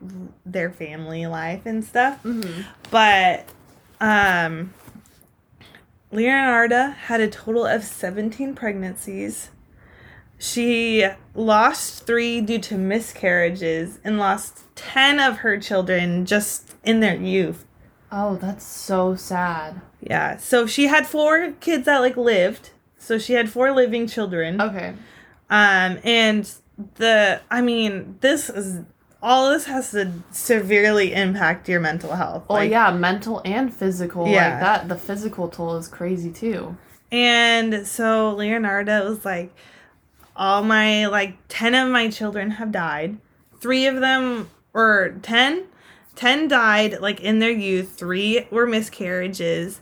their 0.44 0.70
family 0.70 1.26
life 1.26 1.62
and 1.66 1.84
stuff. 1.84 2.22
Mhm. 2.24 2.64
But 2.90 3.48
um 4.00 4.74
Leonardo 6.10 6.88
had 6.90 7.20
a 7.20 7.28
total 7.28 7.66
of 7.66 7.84
17 7.84 8.54
pregnancies. 8.54 9.50
She 10.38 11.06
lost 11.34 12.06
3 12.06 12.40
due 12.40 12.58
to 12.60 12.76
miscarriages 12.78 13.98
and 14.04 14.18
lost 14.18 14.62
10 14.76 15.18
of 15.20 15.38
her 15.38 15.58
children 15.58 16.24
just 16.24 16.74
in 16.84 17.00
their 17.00 17.16
youth. 17.16 17.64
Oh, 18.10 18.36
that's 18.36 18.64
so 18.64 19.14
sad. 19.14 19.80
Yeah. 20.00 20.36
So 20.38 20.66
she 20.66 20.86
had 20.86 21.06
four 21.06 21.52
kids 21.60 21.84
that 21.86 21.98
like 21.98 22.16
lived. 22.16 22.70
So 22.98 23.18
she 23.18 23.34
had 23.34 23.50
four 23.50 23.72
living 23.72 24.06
children. 24.06 24.60
Okay. 24.60 24.94
Um 25.50 25.98
and 26.04 26.50
the 26.96 27.40
I 27.50 27.60
mean, 27.60 28.16
this 28.20 28.48
is 28.48 28.82
all 29.20 29.50
this 29.50 29.66
has 29.66 29.90
to 29.90 30.12
severely 30.30 31.12
impact 31.12 31.68
your 31.68 31.80
mental 31.80 32.14
health. 32.14 32.44
Well, 32.48 32.58
Like, 32.58 32.70
yeah, 32.70 32.92
mental 32.92 33.42
and 33.44 33.74
physical. 33.74 34.28
Yeah. 34.28 34.50
Like 34.52 34.60
that, 34.60 34.88
the 34.88 34.96
physical 34.96 35.48
toll 35.48 35.76
is 35.76 35.88
crazy 35.88 36.30
too. 36.30 36.76
And 37.10 37.86
so 37.86 38.34
Leonardo 38.34 39.08
was 39.08 39.24
like, 39.24 39.52
all 40.36 40.62
my, 40.62 41.06
like, 41.06 41.36
10 41.48 41.74
of 41.74 41.90
my 41.90 42.10
children 42.10 42.50
have 42.52 42.70
died. 42.70 43.16
Three 43.60 43.86
of 43.86 44.00
them, 44.00 44.50
or 44.74 45.16
10? 45.22 45.64
10 46.18 46.48
died, 46.48 47.00
like, 47.00 47.20
in 47.20 47.38
their 47.38 47.50
youth. 47.50 47.92
Three 47.96 48.46
were 48.50 48.66
miscarriages. 48.66 49.80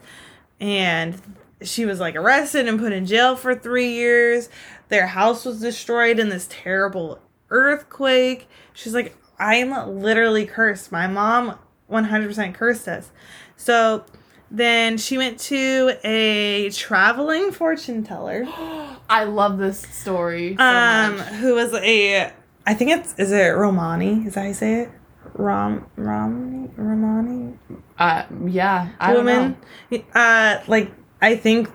And 0.61 1.21
she 1.63 1.87
was, 1.87 1.99
like, 1.99 2.15
arrested 2.15 2.69
and 2.69 2.79
put 2.79 2.93
in 2.93 3.07
jail 3.07 3.37
for 3.37 3.55
three 3.55 3.93
years. 3.93 4.51
Their 4.89 5.07
house 5.07 5.47
was 5.47 5.61
destroyed 5.61 6.19
in 6.19 6.29
this 6.29 6.47
terrible 6.51 7.21
earthquake. 7.49 8.49
She's 8.75 8.93
like, 8.93 9.17
I 9.39 9.57
am 9.57 9.99
literally 9.99 10.45
cursed. 10.45 10.93
My 10.93 11.07
mom 11.07 11.59
100% 11.91 12.55
cursed 12.55 12.87
us. 12.87 13.11
So 13.57 14.05
then 14.51 14.99
she 14.99 15.17
went 15.17 15.41
to 15.41 15.97
a 16.05 16.69
traveling 16.71 17.51
fortune 17.51 18.05
teller, 18.05 18.45
I 19.09 19.25
love 19.25 19.57
this 19.57 19.81
story. 19.81 20.55
So 20.57 20.63
um, 20.63 21.17
much. 21.17 21.29
who 21.35 21.55
was 21.55 21.73
a, 21.73 22.31
I 22.67 22.75
think 22.75 22.91
it's, 22.91 23.15
is 23.19 23.33
it 23.33 23.57
Romani? 23.57 24.27
Is 24.27 24.35
that 24.35 24.41
how 24.41 24.47
you 24.49 24.55
say 24.55 24.83
it? 24.83 24.91
Rom, 25.39 25.87
Romani, 25.97 26.71
Romani 26.77 27.59
Uh, 27.99 28.25
yeah, 28.47 28.89
I 29.01 29.13
don't 29.13 29.27
know. 29.27 29.55
woman. 29.91 30.05
Uh, 30.15 30.59
like 30.67 30.91
I 31.21 31.37
think 31.37 31.69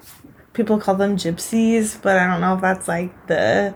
people 0.54 0.80
call 0.80 0.96
them 0.96 1.16
gypsies, 1.18 2.02
but 2.02 2.18
I 2.18 2.28
don't 2.28 2.42
know 2.42 2.56
if 2.56 2.62
that's 2.62 2.88
like 2.88 3.28
the 3.28 3.74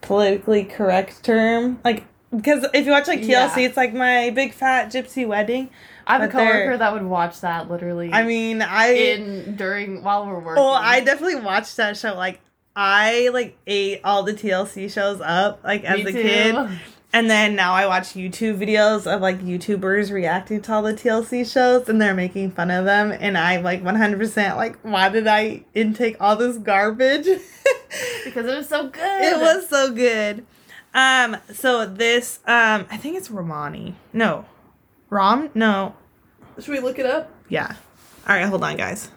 politically 0.00 0.64
correct 0.64 1.22
term. 1.24 1.78
Like, 1.84 2.04
because 2.34 2.66
if 2.74 2.86
you 2.86 2.92
watch 2.92 3.08
like 3.08 3.20
TLC, 3.20 3.28
Yeah. 3.28 3.58
it's 3.68 3.76
like 3.76 3.94
my 3.94 4.30
big 4.30 4.52
fat 4.52 4.90
gypsy 4.92 5.26
wedding. 5.26 5.70
I 6.06 6.18
have 6.18 6.22
a 6.22 6.28
coworker 6.28 6.76
that 6.78 6.92
would 6.92 7.02
watch 7.04 7.40
that 7.40 7.68
literally. 7.70 8.12
I 8.12 8.22
mean, 8.22 8.62
I 8.62 8.88
in 8.94 9.56
during 9.56 10.02
while 10.04 10.26
we're 10.26 10.38
working. 10.38 10.62
Well, 10.62 10.72
I 10.74 11.00
definitely 11.00 11.36
watched 11.40 11.76
that 11.78 11.96
show. 11.96 12.14
Like, 12.14 12.40
I 12.76 13.30
like 13.32 13.56
ate 13.66 14.00
all 14.04 14.22
the 14.22 14.32
TLC 14.32 14.88
shows 14.92 15.20
up 15.20 15.60
like 15.64 15.84
as 15.84 15.96
Me 15.96 16.02
a 16.02 16.12
too. 16.12 16.22
kid, 16.22 16.56
and 17.16 17.30
then 17.30 17.56
now 17.56 17.72
I 17.72 17.86
watch 17.86 18.08
YouTube 18.12 18.58
videos 18.58 19.06
of 19.10 19.22
like 19.22 19.40
YouTubers 19.40 20.12
reacting 20.12 20.60
to 20.60 20.72
all 20.74 20.82
the 20.82 20.92
TLC 20.92 21.50
shows, 21.50 21.88
and 21.88 22.00
they're 22.00 22.14
making 22.14 22.50
fun 22.50 22.70
of 22.70 22.84
them, 22.84 23.10
and 23.18 23.38
I'm 23.38 23.62
like 23.62 23.82
100 23.82 24.18
percent 24.18 24.56
like, 24.58 24.76
why 24.82 25.08
did 25.08 25.26
I 25.26 25.64
intake 25.74 26.16
all 26.20 26.36
this 26.36 26.58
garbage? 26.58 27.24
because 28.24 28.46
it 28.46 28.54
was 28.56 28.68
so 28.68 28.88
good. 28.88 29.24
it 29.24 29.40
was 29.40 29.66
so 29.66 29.92
good. 29.92 30.44
Um, 30.92 31.38
so 31.54 31.86
this, 31.86 32.40
um, 32.46 32.86
I 32.90 32.98
think 32.98 33.16
it's 33.16 33.30
Romani. 33.30 33.94
No, 34.12 34.44
Rom. 35.08 35.48
No, 35.54 35.94
Should 36.58 36.68
we 36.68 36.80
look 36.80 36.98
it 36.98 37.06
up? 37.06 37.32
yeah. 37.48 37.76
All 38.28 38.36
right, 38.36 38.44
hold 38.46 38.62
on, 38.62 38.76
guys. 38.76 39.10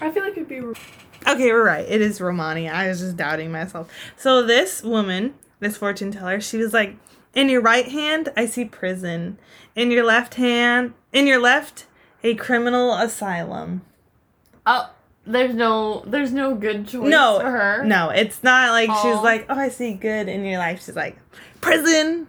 I 0.00 0.10
feel 0.12 0.22
like 0.22 0.32
it'd 0.34 0.48
be. 0.48 0.60
Okay, 0.60 1.52
we're 1.52 1.64
right. 1.64 1.86
It 1.88 2.00
is 2.00 2.20
Romani. 2.20 2.68
I 2.68 2.86
was 2.88 3.00
just 3.00 3.16
doubting 3.16 3.50
myself. 3.50 3.90
So 4.16 4.44
this 4.44 4.82
woman, 4.82 5.34
this 5.60 5.76
fortune 5.76 6.10
teller, 6.10 6.40
she 6.40 6.56
was 6.58 6.72
like, 6.72 6.96
"In 7.34 7.48
your 7.48 7.60
right 7.60 7.86
hand, 7.86 8.30
I 8.36 8.46
see 8.46 8.64
prison. 8.64 9.38
In 9.74 9.90
your 9.90 10.04
left 10.04 10.34
hand, 10.34 10.94
in 11.12 11.26
your 11.26 11.40
left, 11.40 11.86
a 12.22 12.34
criminal 12.34 12.94
asylum." 12.94 13.82
Oh, 14.66 14.90
there's 15.26 15.54
no, 15.54 16.02
there's 16.06 16.32
no 16.32 16.54
good 16.54 16.88
choice 16.88 17.08
No, 17.08 17.38
for 17.40 17.50
her. 17.50 17.84
No, 17.84 18.10
it's 18.10 18.42
not 18.42 18.70
like 18.72 18.90
she's 19.02 19.22
like, 19.22 19.46
"Oh, 19.48 19.58
I 19.58 19.68
see 19.68 19.94
good 19.94 20.28
in 20.28 20.44
your 20.44 20.58
life." 20.58 20.84
She's 20.84 20.96
like, 20.96 21.18
"Prison, 21.60 22.26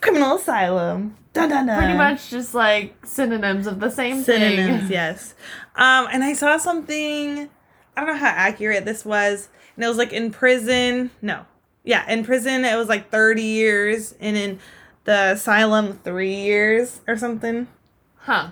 criminal 0.00 0.36
asylum." 0.36 1.16
Dun 1.34 1.48
dun 1.48 1.66
dun. 1.66 1.78
Pretty 1.78 1.98
much 1.98 2.30
just 2.30 2.54
like 2.54 2.94
synonyms 3.04 3.66
of 3.66 3.80
the 3.80 3.90
same 3.90 4.22
synonyms 4.22 4.82
thing. 4.82 4.90
yes 4.92 5.34
um 5.74 6.06
and 6.12 6.22
i 6.22 6.32
saw 6.32 6.56
something 6.56 7.48
i 7.96 8.00
don't 8.00 8.06
know 8.06 8.16
how 8.16 8.28
accurate 8.28 8.84
this 8.84 9.04
was 9.04 9.48
and 9.74 9.84
it 9.84 9.88
was 9.88 9.96
like 9.96 10.12
in 10.12 10.30
prison 10.30 11.10
no 11.20 11.44
yeah 11.84 12.10
in 12.10 12.24
prison 12.24 12.64
it 12.64 12.76
was 12.76 12.88
like 12.88 13.10
30 13.10 13.42
years 13.42 14.14
and 14.18 14.36
in 14.36 14.58
the 15.04 15.32
asylum 15.32 16.00
three 16.02 16.34
years 16.34 17.00
or 17.06 17.16
something. 17.16 17.68
Huh. 18.16 18.50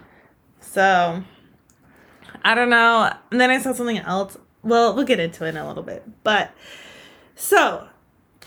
so 0.60 1.24
i 2.44 2.54
don't 2.54 2.70
know. 2.70 3.10
And 3.30 3.40
then 3.40 3.50
i 3.50 3.58
saw 3.58 3.72
something 3.72 3.98
else. 3.98 4.36
Well 4.62 4.94
we'll 4.94 5.06
get 5.06 5.18
into 5.18 5.44
it 5.46 5.50
in 5.50 5.56
a 5.56 5.66
little 5.66 5.82
bit. 5.82 6.04
But 6.22 6.52
so 7.34 7.88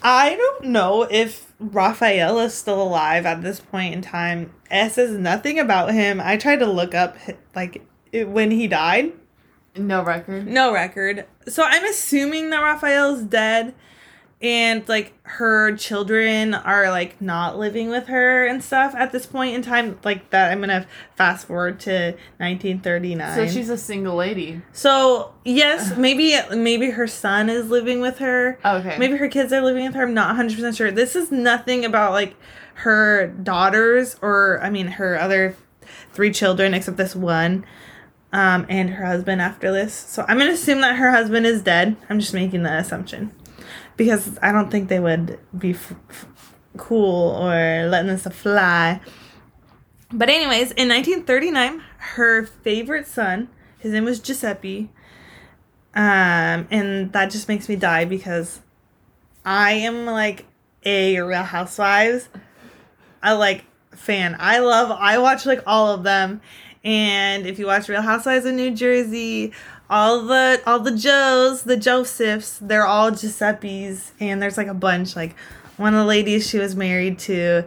i 0.04 0.36
don't 0.36 0.66
know 0.66 1.08
if 1.10 1.54
raphael 1.60 2.40
is 2.40 2.54
still 2.54 2.82
alive 2.82 3.26
at 3.26 3.42
this 3.42 3.60
point 3.60 3.94
in 3.96 4.02
time. 4.02 4.54
It 4.70 4.92
says 4.92 5.18
nothing 5.18 5.60
about 5.60 5.94
him. 5.94 6.22
I 6.22 6.38
tried 6.38 6.60
to 6.60 6.66
look 6.68 6.94
up 6.94 7.18
like 7.56 7.82
it, 8.12 8.30
when 8.30 8.52
he 8.52 8.68
died. 8.68 9.14
No 9.76 10.04
record. 10.04 10.48
no 10.48 10.72
record. 10.72 11.26
So 11.48 11.64
i'm 11.64 11.86
assuming 11.86 12.52
that 12.52 12.62
raphael's 12.62 13.24
dead 13.24 13.74
and 14.42 14.88
like 14.90 15.14
her 15.24 15.76
children 15.78 16.54
are 16.54 16.90
like 16.92 17.20
not 17.22 17.58
living 17.58 17.90
with 17.90 18.08
her 18.08 18.46
and 18.46 18.62
stuff 18.62 18.94
at 18.96 19.12
this 19.14 19.26
point 19.26 19.56
in 19.56 19.62
time 19.62 19.98
like 20.04 20.30
that 20.30 20.52
i'm 20.52 20.60
gonna 20.60 20.86
fast 21.16 21.48
forward 21.48 21.80
to 21.80 22.12
1939 22.38 23.36
So 23.36 23.48
she's 23.48 23.70
a 23.70 23.78
single 23.78 24.16
lady. 24.16 24.62
so 24.74 25.34
yes, 25.46 25.96
maybe 25.98 26.36
maybe 26.56 26.90
her 26.92 27.08
son 27.08 27.50
is 27.50 27.70
living 27.70 28.02
with 28.02 28.18
her. 28.20 28.60
Okay. 28.66 28.98
Maybe 28.98 29.16
her 29.18 29.28
kids 29.30 29.54
are 29.54 29.62
living 29.62 29.86
with 29.86 29.96
her. 29.96 30.04
I'm 30.04 30.14
not 30.14 30.28
100 30.28 30.56
percent 30.56 30.76
sure. 30.76 30.92
This 30.92 31.16
is 31.16 31.32
nothing 31.32 31.86
about 31.86 32.12
like 32.12 32.36
her 32.76 33.28
daughters 33.28 34.18
or 34.22 34.60
I 34.62 34.70
mean 34.70 34.88
her 34.88 35.20
other 35.20 35.56
three 36.14 36.32
children 36.32 36.74
except 36.74 36.98
this 36.98 37.16
one, 37.16 37.66
um, 38.34 38.66
and 38.70 38.90
her 38.92 39.06
husband 39.06 39.42
after 39.42 39.72
this. 39.72 39.94
So 39.94 40.26
I'm 40.28 40.38
gonna 40.38 40.52
assume 40.52 40.82
that 40.82 40.96
her 40.98 41.12
husband 41.12 41.46
is 41.46 41.62
dead. 41.62 41.96
I'm 42.10 42.20
just 42.20 42.34
making 42.34 42.64
the 42.64 42.74
assumption 42.74 43.32
because 43.98 44.38
I 44.42 44.52
don't 44.52 44.70
think 44.70 44.90
they 44.90 45.00
would 45.00 45.40
be 45.58 45.72
f- 45.72 45.94
f- 46.10 46.28
cool 46.78 47.32
or 47.32 47.88
letting 47.88 48.08
this 48.08 48.28
fly. 48.28 49.00
But 50.12 50.30
anyways, 50.30 50.72
in 50.72 50.90
1939, 50.90 51.82
her 51.98 52.46
favorite 52.46 53.08
son, 53.08 53.50
his 53.80 53.92
name 53.92 54.06
was 54.06 54.20
Giuseppe, 54.20 54.90
um, 55.96 56.68
and 56.72 57.12
that 57.14 57.32
just 57.32 57.48
makes 57.48 57.68
me 57.70 57.76
die 57.76 58.06
because 58.06 58.62
I 59.44 59.72
am 59.74 60.06
like 60.06 60.46
a 60.84 61.20
Real 61.22 61.44
Housewives. 61.44 62.30
I 63.24 63.34
like 63.34 63.66
fan. 63.92 64.36
I 64.40 64.60
love. 64.60 64.92
I 64.92 65.18
watch 65.18 65.46
like 65.46 65.64
all 65.66 65.88
of 65.94 66.04
them, 66.04 66.42
and 66.84 67.48
if 67.48 67.58
you 67.58 67.66
watch 67.66 67.90
Real 67.90 68.02
Housewives 68.02 68.46
of 68.46 68.54
New 68.54 68.72
Jersey, 68.72 69.54
all 69.90 70.24
the 70.24 70.62
all 70.66 70.80
the 70.80 70.96
Joes, 70.96 71.64
the 71.64 71.78
Josephs, 71.78 72.60
they're 72.62 72.86
all 72.86 73.12
Giuseppes, 73.12 74.12
and 74.20 74.42
there's 74.42 74.58
like 74.58 74.68
a 74.68 74.74
bunch. 74.74 75.16
Like 75.16 75.36
one 75.78 75.94
of 75.94 76.00
the 76.00 76.06
ladies, 76.06 76.50
she 76.50 76.58
was 76.58 76.76
married 76.76 77.20
to 77.20 77.66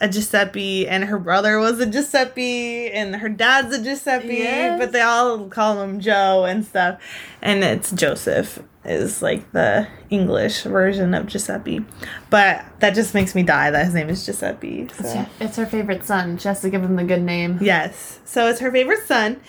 a 0.00 0.08
Giuseppe, 0.08 0.86
and 0.88 1.04
her 1.04 1.18
brother 1.18 1.58
was 1.58 1.80
a 1.80 1.86
Giuseppe, 1.86 2.90
and 2.90 3.16
her 3.16 3.28
dad's 3.28 3.74
a 3.74 3.82
Giuseppe, 3.82 4.26
Yes. 4.34 4.78
but 4.78 4.92
they 4.92 5.00
all 5.00 5.48
call 5.48 5.80
him 5.82 6.00
Joe 6.00 6.44
and 6.44 6.64
stuff. 6.64 7.00
And 7.40 7.62
it's 7.64 7.92
Joseph 7.92 8.60
is 8.84 9.22
like 9.22 9.50
the 9.52 9.86
English 10.10 10.64
version 10.64 11.14
of 11.14 11.26
Giuseppe, 11.26 11.84
but 12.28 12.64
that 12.80 12.94
just 12.94 13.14
makes 13.14 13.34
me 13.34 13.42
die 13.42 13.70
that 13.70 13.86
his 13.86 13.94
name 13.94 14.10
is 14.10 14.26
Giuseppe. 14.26 14.82
It's, 14.82 14.98
So. 15.12 15.26
it's 15.40 15.56
her 15.56 15.64
favorite 15.64 16.04
son. 16.04 16.36
She 16.38 16.48
has 16.48 16.60
to 16.60 16.68
give 16.70 16.82
him 16.82 16.96
the 16.96 17.04
good 17.04 17.22
name. 17.22 17.58
Yes. 17.62 18.18
So 18.26 18.48
it's 18.48 18.60
her 18.60 18.70
favorite 18.70 19.06
son, 19.06 19.40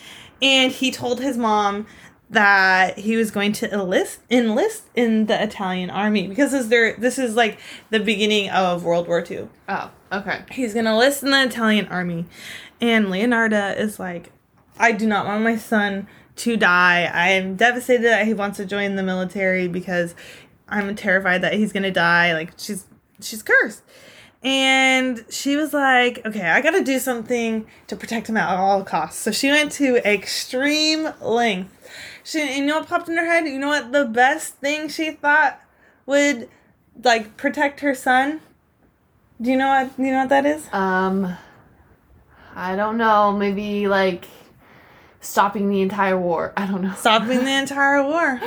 and 0.42 0.72
he 0.72 0.90
told 0.90 1.20
his 1.20 1.36
mom 1.36 1.86
that 2.28 2.98
he 2.98 3.16
was 3.16 3.30
going 3.30 3.52
to 3.52 3.72
enlist 3.72 4.20
enlist 4.30 4.84
in 4.94 5.26
the 5.26 5.42
Italian 5.42 5.90
army 5.90 6.26
because 6.26 6.50
this 6.50 6.62
is 6.62 6.68
their 6.68 6.96
this 6.96 7.18
is 7.18 7.36
like 7.36 7.58
the 7.90 8.00
beginning 8.00 8.50
of 8.50 8.84
World 8.84 9.06
War 9.06 9.24
II. 9.28 9.48
Oh, 9.68 9.90
okay. 10.12 10.42
He's 10.50 10.74
gonna 10.74 10.90
enlist 10.90 11.22
in 11.22 11.30
the 11.30 11.44
Italian 11.44 11.86
army, 11.86 12.26
and 12.80 13.10
Leonardo 13.10 13.68
is 13.68 14.00
like, 14.00 14.32
I 14.78 14.92
do 14.92 15.06
not 15.06 15.26
want 15.26 15.44
my 15.44 15.56
son 15.56 16.08
to 16.36 16.56
die. 16.56 17.10
I 17.12 17.30
am 17.30 17.56
devastated 17.56 18.04
that 18.04 18.26
he 18.26 18.34
wants 18.34 18.56
to 18.58 18.66
join 18.66 18.96
the 18.96 19.02
military 19.02 19.68
because 19.68 20.14
I'm 20.68 20.94
terrified 20.96 21.42
that 21.42 21.54
he's 21.54 21.72
gonna 21.72 21.92
die. 21.92 22.32
Like 22.32 22.54
she's 22.56 22.86
she's 23.20 23.42
cursed. 23.42 23.82
And 24.46 25.24
she 25.28 25.56
was 25.56 25.72
like, 25.72 26.24
okay, 26.24 26.48
I 26.48 26.60
gotta 26.60 26.84
do 26.84 27.00
something 27.00 27.66
to 27.88 27.96
protect 27.96 28.28
him 28.28 28.36
at 28.36 28.56
all 28.56 28.84
costs. 28.84 29.20
So 29.20 29.32
she 29.32 29.50
went 29.50 29.72
to 29.72 29.96
extreme 30.08 31.08
length. 31.20 31.72
She, 32.22 32.58
you 32.58 32.64
know 32.64 32.78
what 32.78 32.88
popped 32.88 33.08
in 33.08 33.16
her 33.16 33.26
head? 33.26 33.46
You 33.46 33.58
know 33.58 33.66
what 33.66 33.90
the 33.90 34.04
best 34.04 34.54
thing 34.58 34.88
she 34.88 35.10
thought 35.10 35.60
would 36.06 36.48
like 37.02 37.36
protect 37.36 37.80
her 37.80 37.92
son? 37.92 38.40
Do 39.42 39.50
you 39.50 39.56
know 39.56 39.66
what 39.66 39.98
you 39.98 40.12
know 40.12 40.20
what 40.20 40.28
that 40.28 40.46
is? 40.46 40.68
Um, 40.72 41.36
I 42.54 42.76
don't 42.76 42.98
know. 42.98 43.32
Maybe 43.32 43.88
like 43.88 44.28
stopping 45.20 45.68
the 45.70 45.82
entire 45.82 46.16
war. 46.16 46.52
I 46.56 46.66
don't 46.66 46.82
know. 46.82 46.94
Stopping 46.94 47.44
the 47.44 47.50
entire 47.62 48.00
war. 48.04 48.40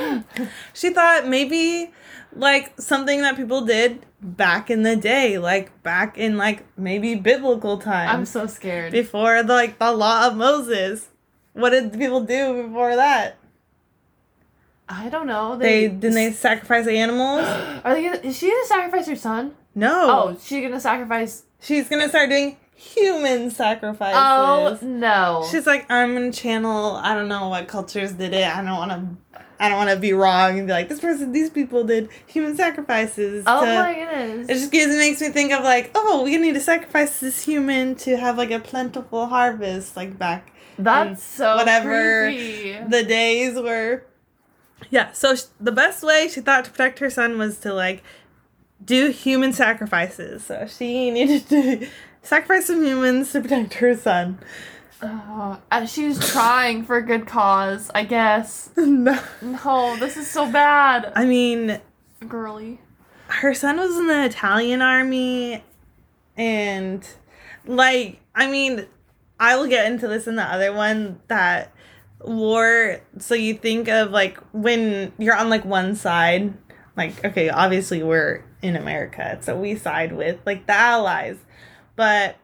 She 0.74 0.94
thought 0.94 1.28
maybe 1.28 1.92
like 2.34 2.80
something 2.80 3.22
that 3.24 3.36
people 3.36 3.66
did 3.66 4.06
back 4.22 4.70
in 4.70 4.84
the 4.84 4.96
day, 4.96 5.38
like 5.38 5.82
back 5.84 6.18
in 6.18 6.38
like 6.38 6.66
maybe 6.78 7.16
biblical 7.16 7.78
times. 7.78 8.12
I'm 8.12 8.26
so 8.26 8.48
scared. 8.48 8.92
before 8.92 9.44
the 9.44 9.54
like 9.54 9.80
the 9.80 9.92
law 9.92 10.28
of 10.28 10.36
Moses. 10.36 11.08
What 11.54 11.72
did 11.72 11.94
people 11.94 12.22
do 12.22 12.64
before 12.64 12.96
that? 12.96 13.38
I 14.88 15.10
don't 15.10 15.28
know. 15.28 15.58
They 15.58 15.88
didn't 15.88 16.16
they 16.16 16.32
sacrifice 16.32 16.88
animals? 16.88 17.42
Are 17.84 17.94
they? 17.94 18.04
Gonna, 18.04 18.18
is 18.18 18.38
she 18.38 18.50
gonna 18.50 18.66
sacrifice 18.66 19.08
her 19.08 19.16
son? 19.16 19.56
No. 19.76 20.08
Oh, 20.10 20.38
she's 20.42 20.64
gonna 20.64 20.80
sacrifice. 20.80 21.44
She's 21.62 21.88
gonna 21.88 22.10
start 22.10 22.30
doing 22.30 22.58
human 22.76 23.52
sacrifices. 23.52 24.18
Oh 24.18 24.80
no. 24.82 25.46
She's 25.52 25.68
like, 25.68 25.90
I'm 25.92 26.14
gonna 26.14 26.32
channel. 26.32 26.96
I 26.96 27.14
don't 27.14 27.28
know 27.28 27.50
what 27.50 27.68
cultures 27.68 28.14
did 28.14 28.34
it. 28.34 28.48
I 28.48 28.64
don't 28.64 28.78
want 28.78 28.92
to. 28.92 29.29
I 29.60 29.68
don't 29.68 29.78
want 29.78 29.90
to 29.90 29.98
be 29.98 30.14
wrong 30.14 30.58
and 30.58 30.68
be 30.68 30.72
like 30.74 30.88
this 30.88 31.00
person. 31.02 31.32
These 31.34 31.50
people 31.50 31.84
did 31.84 32.10
human 32.28 32.56
sacrifices. 32.56 33.44
oh 33.46 33.66
to- 33.66 33.74
my 33.74 33.92
It 33.92 34.48
just 34.48 34.72
gives 34.72 34.96
makes 34.96 35.20
me 35.20 35.30
think 35.30 35.52
of 35.52 35.64
like, 35.64 35.92
oh, 35.96 36.24
we 36.24 36.38
need 36.38 36.54
to 36.54 36.62
sacrifice 36.62 37.20
this 37.20 37.44
human 37.44 37.96
to 37.96 38.16
have 38.18 38.38
like 38.38 38.52
a 38.52 38.60
plentiful 38.60 39.28
harvest, 39.28 39.98
like 39.98 40.18
back 40.18 40.52
That's 40.78 41.22
so 41.24 41.58
whatever 41.58 42.26
creepy. 42.28 42.78
the 42.88 43.04
days 43.04 43.56
were. 43.60 44.04
Yeah, 44.90 45.12
so 45.12 45.36
sh- 45.36 45.44
the 45.60 45.74
best 45.74 46.04
way 46.04 46.30
she 46.30 46.40
thought 46.40 46.64
to 46.66 46.72
protect 46.72 47.00
her 47.00 47.10
son 47.10 47.38
was 47.38 47.58
to 47.60 47.74
like 47.74 48.02
do 48.84 49.10
human 49.12 49.52
sacrifices. 49.52 50.46
So 50.46 50.68
she 50.68 51.12
needed 51.18 51.50
to 51.50 51.88
sacrifice 52.22 52.68
some 52.68 52.84
humans 52.86 53.34
to 53.34 53.42
protect 53.42 53.74
her 53.76 53.96
son. 53.98 54.40
Uh, 55.02 55.06
uh, 55.06 55.10
oh, 55.28 55.62
and 55.72 55.90
she 55.90 56.08
was 56.08 56.32
trying 56.32 56.84
for 56.84 56.98
a 56.98 57.06
good 57.06 57.26
cause, 57.26 57.90
I 57.96 58.04
guess. 58.04 58.70
no. 58.78 59.20
No, 59.42 59.98
this 59.98 60.18
is 60.18 60.30
so 60.30 60.52
bad. 60.52 61.12
I 61.16 61.26
mean, 61.26 61.80
Girly. 62.28 62.80
her 63.28 63.54
son 63.54 63.78
was 63.78 63.98
in 63.98 64.08
the 64.08 64.26
Italian 64.26 64.82
army 64.82 65.64
and 66.36 67.08
like 67.66 68.20
I 68.34 68.48
mean 68.48 68.88
I 69.40 69.56
will 69.56 69.68
get 69.68 69.92
into 69.92 70.08
this 70.08 70.28
in 70.28 70.36
the 70.36 70.44
other 70.44 70.74
one 70.74 71.20
that 71.28 71.72
war 72.20 73.00
so 73.20 73.36
you 73.36 73.54
think 73.54 73.88
of 73.88 74.12
like 74.12 74.38
when 74.52 75.14
you're 75.18 75.36
on 75.36 75.50
like 75.50 75.64
one 75.64 75.96
side 75.96 76.54
like 76.98 77.24
okay 77.24 77.50
obviously 77.50 78.04
we're 78.04 78.44
in 78.62 78.76
America 78.76 79.38
so 79.42 79.56
we 79.58 79.76
side 79.76 80.12
with 80.12 80.40
like 80.46 80.66
the 80.66 80.74
allies 80.74 81.38
but 81.96 82.36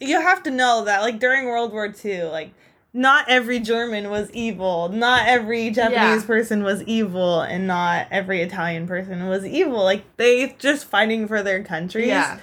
you 0.00 0.20
have 0.20 0.42
to 0.44 0.50
know 0.50 0.84
that 0.84 1.02
like 1.02 1.18
during 1.18 1.46
World 1.46 1.72
War 1.72 1.92
II 2.04 2.22
like 2.24 2.52
not 2.94 3.26
every 3.28 3.60
German 3.60 4.08
was 4.10 4.30
evil. 4.32 4.88
Not 4.88 5.28
every 5.28 5.70
Japanese 5.70 6.22
Yeah. 6.22 6.26
person 6.26 6.62
was 6.64 6.82
evil, 6.84 7.42
and 7.42 7.66
not 7.66 8.06
every 8.10 8.40
Italian 8.40 8.86
person 8.88 9.28
was 9.28 9.44
evil. 9.44 9.84
Like 9.84 10.04
they 10.16 10.56
just 10.58 10.86
fighting 10.86 11.28
for 11.28 11.42
their 11.42 11.62
countries. 11.62 12.06
Yeah. 12.08 12.38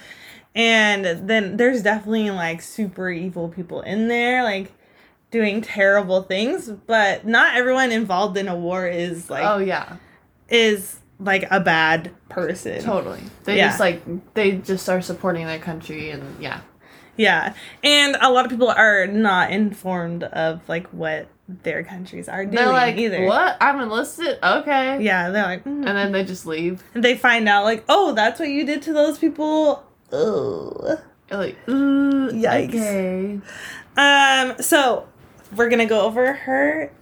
And 0.54 1.04
then 1.28 1.56
there's 1.56 1.82
definitely 1.82 2.30
like 2.30 2.62
super 2.62 3.10
evil 3.10 3.48
people 3.48 3.82
in 3.82 4.06
there, 4.08 4.44
like 4.44 4.72
doing 5.32 5.60
terrible 5.62 6.22
things. 6.22 6.70
But 6.70 7.26
not 7.26 7.56
everyone 7.56 7.90
involved 7.90 8.36
in 8.38 8.46
a 8.48 8.56
war 8.56 8.86
is 8.86 9.28
like 9.28 9.44
oh 9.44 9.58
yeah. 9.58 9.96
is 10.48 11.00
like 11.18 11.44
a 11.50 11.58
bad 11.60 12.12
person. 12.28 12.80
Totally. 12.82 13.20
They 13.44 13.56
Yeah. 13.56 13.66
just 13.68 13.80
like 13.80 14.02
they 14.34 14.52
just 14.52 14.88
are 14.88 15.02
supporting 15.02 15.44
their 15.46 15.58
country 15.58 16.10
and 16.10 16.22
yeah. 16.40 16.60
Yeah. 17.16 17.54
And 17.82 18.16
a 18.20 18.30
lot 18.30 18.44
of 18.44 18.50
people 18.50 18.68
are 18.68 19.06
not 19.06 19.50
informed 19.50 20.24
of 20.24 20.66
like 20.68 20.86
what 20.88 21.28
their 21.48 21.84
countries 21.84 22.28
are 22.28 22.44
doing 22.44 22.56
They're 22.56 22.72
like, 22.72 22.96
either. 22.96 23.24
"What? 23.24 23.56
I'm 23.60 23.80
enlisted? 23.80 24.38
Okay." 24.42 25.02
Yeah, 25.02 25.30
they're 25.30 25.44
like, 25.44 25.64
mm. 25.64 25.86
And 25.86 25.96
then 25.96 26.12
they 26.12 26.24
just 26.24 26.46
leave. 26.46 26.82
and 26.94 27.04
they 27.04 27.16
find 27.16 27.48
out 27.48 27.64
like, 27.64 27.84
oh, 27.88 28.12
that's 28.12 28.40
what 28.40 28.48
you 28.48 28.64
did 28.66 28.82
to 28.82 28.92
those 28.92 29.18
people. 29.18 29.84
Oh, 30.12 30.98
like, 31.30 31.56
ooh, 31.68 32.30
Yikes. 32.30 32.68
Okay. 32.68 33.40
um. 33.96 34.56
So 34.60 35.08
we're 35.54 35.68
gonna 35.68 35.86
go 35.86 36.00
over 36.02 36.32
her, 36.32 36.92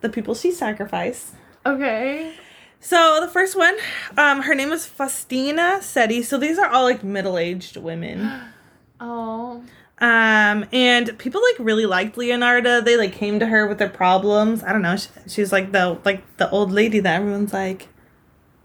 the 0.00 0.08
people 0.08 0.34
she 0.34 0.50
sacrificed. 0.50 1.34
Okay. 1.64 2.34
So 2.80 3.18
the 3.20 3.28
first 3.28 3.56
one, 3.56 3.76
um, 4.16 4.42
her 4.42 4.54
name 4.54 4.70
is 4.70 4.86
Faustina 4.86 5.78
Setti. 5.80 6.24
So 6.24 6.38
these 6.38 6.58
are 6.58 6.68
all 6.68 6.84
like 6.84 7.02
middle-aged 7.02 7.76
women. 7.76 8.42
Oh. 9.00 9.62
Um, 10.00 10.64
and 10.72 11.18
people 11.18 11.40
like 11.42 11.58
really 11.58 11.86
liked 11.86 12.16
Leonardo. 12.16 12.80
They 12.80 12.96
like 12.96 13.12
came 13.12 13.40
to 13.40 13.46
her 13.46 13.66
with 13.66 13.78
their 13.78 13.88
problems. 13.88 14.62
I 14.62 14.72
don't 14.72 14.82
know. 14.82 14.96
She, 14.96 15.08
she 15.26 15.40
was 15.40 15.52
like 15.52 15.72
the 15.72 15.98
like 16.04 16.36
the 16.36 16.48
old 16.50 16.70
lady 16.70 17.00
that 17.00 17.16
everyone's 17.16 17.52
like. 17.52 17.88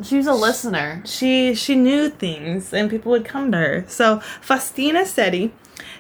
She 0.03 0.17
was 0.17 0.27
a 0.27 0.33
listener. 0.33 1.01
She 1.05 1.55
she 1.55 1.75
knew 1.75 2.09
things, 2.09 2.73
and 2.73 2.89
people 2.89 3.11
would 3.11 3.25
come 3.25 3.51
to 3.51 3.57
her. 3.57 3.85
So 3.87 4.19
Faustina 4.41 5.05
Setti, 5.05 5.51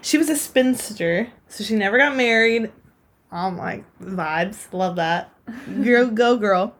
she 0.01 0.17
was 0.17 0.29
a 0.29 0.35
spinster, 0.35 1.29
so 1.47 1.63
she 1.63 1.75
never 1.75 1.97
got 1.97 2.15
married. 2.15 2.71
Oh 3.31 3.49
my 3.49 3.83
vibes, 4.01 4.71
love 4.71 4.95
that. 4.97 5.31
Girl, 5.83 6.07
go 6.11 6.37
girl. 6.37 6.75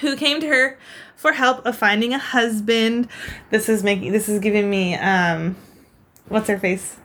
Who 0.00 0.14
came 0.14 0.40
to 0.40 0.46
her 0.46 0.78
for 1.16 1.32
help 1.32 1.64
of 1.66 1.76
finding 1.76 2.12
a 2.12 2.18
husband? 2.18 3.08
This 3.50 3.68
is 3.68 3.82
making 3.82 4.12
this 4.12 4.28
is 4.28 4.38
giving 4.38 4.70
me 4.70 4.94
um, 4.94 5.56
what's 6.28 6.48
her 6.48 6.58
face, 6.58 6.96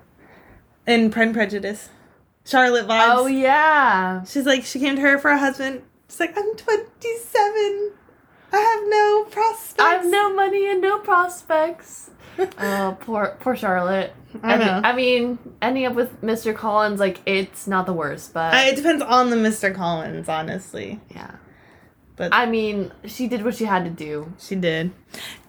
in 0.88 1.12
Pride 1.12 1.27
and 1.27 1.34
Prejudice, 1.34 1.89
Charlotte 2.45 2.88
vibes. 2.88 3.15
Oh 3.15 3.27
yeah. 3.27 4.23
She's 4.23 4.45
like, 4.45 4.63
she 4.63 4.79
came 4.79 4.95
to 4.95 5.01
her 5.01 5.17
for 5.17 5.31
a 5.31 5.38
husband. 5.38 5.84
She's 6.10 6.19
like, 6.19 6.38
I'm 6.38 6.55
27. 6.55 7.91
I 8.53 8.60
have 8.60 8.89
no 8.89 9.23
prospects. 9.31 9.79
I 9.79 9.93
have 9.93 10.05
no 10.05 10.34
money 10.34 10.69
and 10.69 10.81
no 10.81 10.99
prospects. 10.99 12.10
oh, 12.60 12.97
poor 12.99 13.38
poor 13.39 13.55
Charlotte. 13.55 14.13
I 14.43 14.57
know. 14.57 14.81
I 14.84 14.93
mean, 14.93 15.38
ending 15.62 15.86
up 15.86 15.93
with 15.93 16.21
Mr. 16.21 16.55
Collins, 16.55 16.99
like 16.99 17.21
it's 17.25 17.67
not 17.67 17.86
the 17.86 17.93
worst, 17.93 18.34
but 18.34 18.53
I, 18.53 18.69
it 18.69 18.75
depends 18.75 19.03
on 19.03 19.29
the 19.29 19.36
Mr. 19.36 19.73
Collins, 19.73 20.27
honestly. 20.29 20.99
yeah. 21.10 21.36
But 22.21 22.36
I 22.36 22.45
mean, 22.45 22.91
she 23.05 23.27
did 23.27 23.43
what 23.43 23.55
she 23.55 23.65
had 23.65 23.84
to 23.84 23.89
do. 23.89 24.31
she 24.38 24.55
did. 24.55 24.91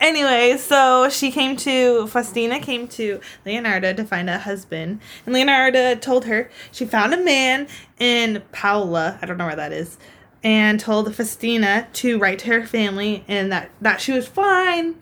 Anyway, 0.00 0.56
so 0.56 1.10
she 1.10 1.30
came 1.30 1.54
to, 1.58 2.06
Faustina 2.06 2.60
came 2.60 2.88
to 2.88 3.20
Leonardo 3.44 3.92
to 3.92 4.04
find 4.04 4.30
a 4.30 4.38
husband. 4.38 5.02
And 5.26 5.34
Leonardo 5.34 5.94
told 5.96 6.24
her 6.24 6.50
she 6.70 6.86
found 6.86 7.12
a 7.12 7.22
man 7.22 7.68
in 7.98 8.42
Paola, 8.52 9.18
I 9.20 9.26
don't 9.26 9.36
know 9.36 9.44
where 9.44 9.54
that 9.54 9.70
is, 9.70 9.98
and 10.42 10.80
told 10.80 11.14
Faustina 11.14 11.88
to 11.92 12.18
write 12.18 12.38
to 12.38 12.46
her 12.46 12.66
family 12.66 13.22
and 13.28 13.52
that, 13.52 13.70
that 13.82 14.00
she 14.00 14.12
was 14.12 14.26
fine 14.26 14.94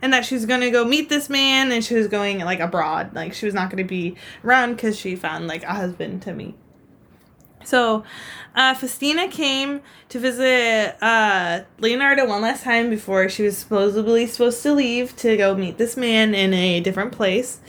and 0.00 0.14
that 0.14 0.24
she 0.24 0.34
was 0.34 0.46
going 0.46 0.62
to 0.62 0.70
go 0.70 0.82
meet 0.82 1.10
this 1.10 1.28
man 1.28 1.72
and 1.72 1.84
she 1.84 1.94
was 1.94 2.08
going 2.08 2.38
like 2.38 2.60
abroad. 2.60 3.14
Like 3.14 3.34
she 3.34 3.44
was 3.44 3.54
not 3.54 3.68
going 3.68 3.84
to 3.84 3.88
be 3.88 4.16
around 4.42 4.76
because 4.76 4.98
she 4.98 5.14
found 5.14 5.46
like 5.46 5.62
a 5.64 5.74
husband 5.74 6.22
to 6.22 6.32
meet. 6.32 6.54
So, 7.64 8.04
uh, 8.54 8.74
Festina 8.74 9.28
came 9.28 9.82
to 10.08 10.18
visit 10.18 10.96
uh, 11.02 11.62
Leonardo 11.78 12.26
one 12.26 12.42
last 12.42 12.64
time 12.64 12.88
before 12.90 13.28
she 13.28 13.42
was 13.42 13.58
supposedly 13.58 14.26
supposed 14.26 14.62
to 14.62 14.72
leave 14.72 15.14
to 15.16 15.36
go 15.36 15.54
meet 15.54 15.76
this 15.78 15.96
man 15.96 16.34
in 16.34 16.54
a 16.54 16.80
different 16.80 17.12
place. 17.12 17.60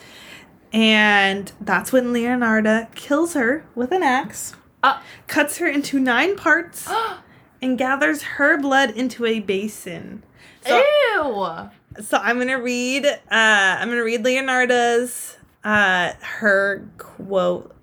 And 0.72 1.52
that's 1.60 1.92
when 1.92 2.14
Leonardo 2.14 2.88
kills 2.96 3.34
her 3.34 3.66
with 3.76 3.92
an 3.92 4.04
axe, 4.04 4.54
Uh, 4.84 5.00
cuts 5.28 5.58
her 5.58 5.68
into 5.68 6.00
nine 6.00 6.36
parts, 6.36 6.88
and 7.62 7.78
gathers 7.78 8.22
her 8.22 8.58
blood 8.58 8.92
into 8.92 9.26
a 9.26 9.40
basin. 9.40 10.24
So, 10.66 10.78
Ew. 10.78 12.04
so 12.04 12.18
I'm 12.18 12.38
gonna 12.38 12.62
read. 12.62 13.06
Uh, 13.06 13.18
I'm 13.32 13.90
gonna 13.90 14.04
read 14.04 14.24
Leonardo's 14.24 15.38
uh, 15.64 16.14
her 16.22 16.88
quote. 16.98 17.76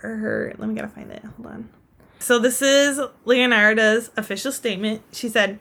Her. 0.00 0.54
Let 0.58 0.68
me 0.68 0.74
gotta 0.74 0.88
find 0.88 1.10
it. 1.10 1.24
Hold 1.36 1.46
on. 1.46 1.68
So 2.18 2.38
this 2.38 2.62
is 2.62 3.00
Leonardo's 3.24 4.10
official 4.16 4.52
statement. 4.52 5.02
She 5.12 5.28
said, 5.28 5.58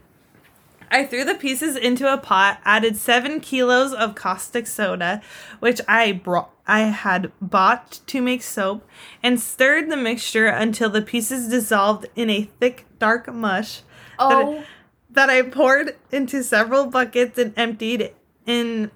"I 0.90 1.06
threw 1.06 1.24
the 1.24 1.36
pieces 1.36 1.76
into 1.76 2.12
a 2.12 2.18
pot, 2.18 2.60
added 2.66 2.98
seven 2.98 3.40
kilos 3.40 3.94
of 3.94 4.16
caustic 4.16 4.68
soda, 4.68 5.22
which 5.60 5.82
I 5.88 6.12
brought." 6.12 6.52
I 6.68 6.82
had 6.82 7.32
bought 7.42 8.02
to 8.08 8.22
make 8.22 8.44
soap 8.44 8.86
and 9.24 9.40
stirred 9.40 9.90
the 9.90 9.96
mixture 9.96 10.48
until 10.48 10.90
the 10.90 11.02
pieces 11.02 11.48
dissolved 11.48 12.08
in 12.16 12.30
a 12.30 12.50
thick, 12.60 12.86
dark 13.00 13.34
mush 13.34 13.84
Oh, 14.20 14.64
that 15.10 15.30
I 15.30 15.44
poured 15.44 15.96
into 16.12 16.44
several 16.44 16.88
buckets 16.88 17.38
and 17.38 17.54
emptied 17.56 18.12
in 18.46 18.92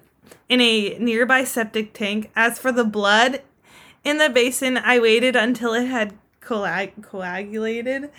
in 0.48 0.60
a 0.60 0.98
nearby 0.98 1.44
septic 1.44 1.94
tank. 1.94 2.30
As 2.36 2.58
for 2.58 2.72
the 2.72 2.84
blood 2.84 3.40
in 4.04 4.18
the 4.18 4.28
basin, 4.30 4.78
I 4.78 4.98
waited 4.98 5.36
until 5.36 5.74
it 5.74 5.86
had 5.86 6.14
coag- 6.40 7.02
coagulated, 7.02 8.10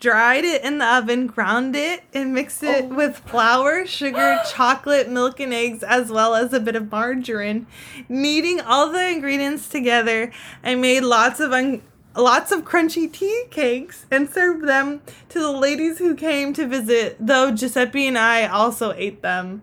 dried 0.00 0.44
it 0.44 0.62
in 0.64 0.78
the 0.78 0.86
oven, 0.86 1.26
ground 1.26 1.76
it, 1.76 2.02
and 2.12 2.32
mixed 2.34 2.62
it 2.62 2.84
Oh. 2.90 2.94
with 2.94 3.18
flour, 3.18 3.86
sugar, 3.86 4.38
chocolate, 4.52 5.08
milk, 5.08 5.40
and 5.40 5.52
eggs, 5.54 5.82
as 5.82 6.10
well 6.10 6.34
as 6.34 6.52
a 6.52 6.60
bit 6.60 6.76
of 6.76 6.90
margarine. 6.90 7.66
Kneading 8.08 8.60
all 8.60 8.90
the 8.90 9.08
ingredients 9.08 9.68
together, 9.68 10.32
I 10.64 10.74
made 10.74 11.00
lots 11.02 11.38
of 11.40 11.52
un- 11.52 11.82
lots 12.14 12.52
of 12.52 12.62
crunchy 12.64 13.10
tea 13.10 13.44
cakes 13.50 14.04
and 14.10 14.28
served 14.28 14.66
them 14.68 15.00
to 15.30 15.38
the 15.38 15.50
ladies 15.52 15.98
who 15.98 16.14
came 16.14 16.52
to 16.52 16.66
visit, 16.66 17.16
though 17.18 17.50
Giuseppe 17.52 18.06
and 18.06 18.18
I 18.18 18.46
also 18.46 18.92
ate 18.92 19.22
them. 19.22 19.62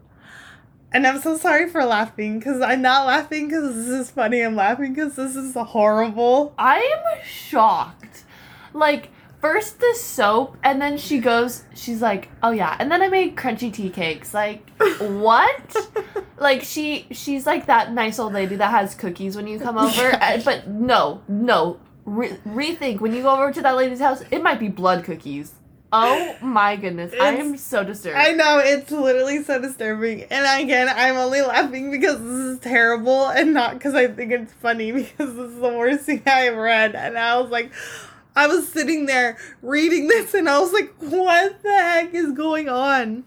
And 0.91 1.05
I'm 1.05 1.21
so 1.21 1.37
sorry 1.37 1.69
for 1.69 1.83
laughing 1.85 2.39
because 2.39 2.61
I'm 2.61 2.81
not 2.81 3.05
laughing 3.05 3.47
because 3.47 3.75
this 3.75 3.87
is 3.87 4.11
funny. 4.11 4.41
I'm 4.41 4.55
laughing 4.55 4.93
because 4.93 5.15
this 5.15 5.35
is 5.35 5.53
horrible. 5.53 6.53
I 6.57 6.77
am 6.77 7.23
shocked. 7.23 8.23
Like, 8.73 9.09
first 9.39 9.79
the 9.79 9.93
soap, 9.95 10.57
and 10.63 10.81
then 10.81 10.97
she 10.97 11.19
goes, 11.19 11.63
she's 11.75 12.01
like, 12.01 12.29
oh 12.41 12.51
yeah, 12.51 12.75
and 12.79 12.91
then 12.91 13.01
I 13.01 13.07
made 13.07 13.35
crunchy 13.35 13.71
tea 13.71 13.89
cakes. 13.89 14.33
Like, 14.33 14.67
what? 14.99 15.75
like, 16.37 16.63
she, 16.63 17.07
she's 17.11 17.45
like 17.45 17.67
that 17.67 17.93
nice 17.93 18.17
old 18.17 18.33
lady 18.33 18.55
that 18.55 18.71
has 18.71 18.95
cookies 18.95 19.35
when 19.35 19.45
you 19.45 19.59
come 19.59 19.77
over. 19.77 20.17
But 20.43 20.67
no, 20.67 21.21
no. 21.27 21.79
Re- 22.05 22.39
rethink 22.47 22.99
when 23.01 23.13
you 23.13 23.21
go 23.21 23.31
over 23.31 23.51
to 23.51 23.61
that 23.61 23.75
lady's 23.75 23.99
house, 23.99 24.23
it 24.31 24.41
might 24.41 24.59
be 24.59 24.69
blood 24.69 25.03
cookies. 25.03 25.53
Oh 25.91 26.35
my 26.41 26.75
goodness. 26.75 27.13
I 27.19 27.29
am 27.35 27.57
so 27.57 27.83
disturbed. 27.83 28.17
I 28.17 28.33
know 28.33 28.59
it's 28.59 28.91
literally 28.91 29.43
so 29.43 29.59
disturbing, 29.59 30.23
and 30.23 30.63
again, 30.63 30.87
I'm 30.87 31.17
only 31.17 31.41
laughing 31.41 31.89
because 31.89 32.19
this 32.19 32.29
is 32.29 32.59
terrible, 32.59 33.27
and 33.27 33.53
not 33.53 33.73
because 33.73 33.95
I 33.95 34.07
think 34.07 34.31
it's 34.31 34.53
funny 34.53 34.91
because 34.93 35.35
this 35.35 35.51
is 35.51 35.59
the 35.59 35.69
worst 35.69 36.05
thing 36.05 36.21
I 36.27 36.41
have 36.41 36.55
read. 36.55 36.93
And 36.95 37.17
I 37.17 37.39
was 37.39 37.49
like, 37.49 37.71
I 38.35 38.47
was 38.47 38.67
sitting 38.71 39.07
there 39.07 39.37
reading 39.63 40.07
this, 40.07 40.33
and 40.35 40.47
I 40.47 40.59
was 40.59 40.71
like, 40.71 40.93
what 40.99 41.63
the 41.63 41.69
heck 41.69 42.13
is 42.13 42.33
going 42.33 42.69
on? 42.69 43.23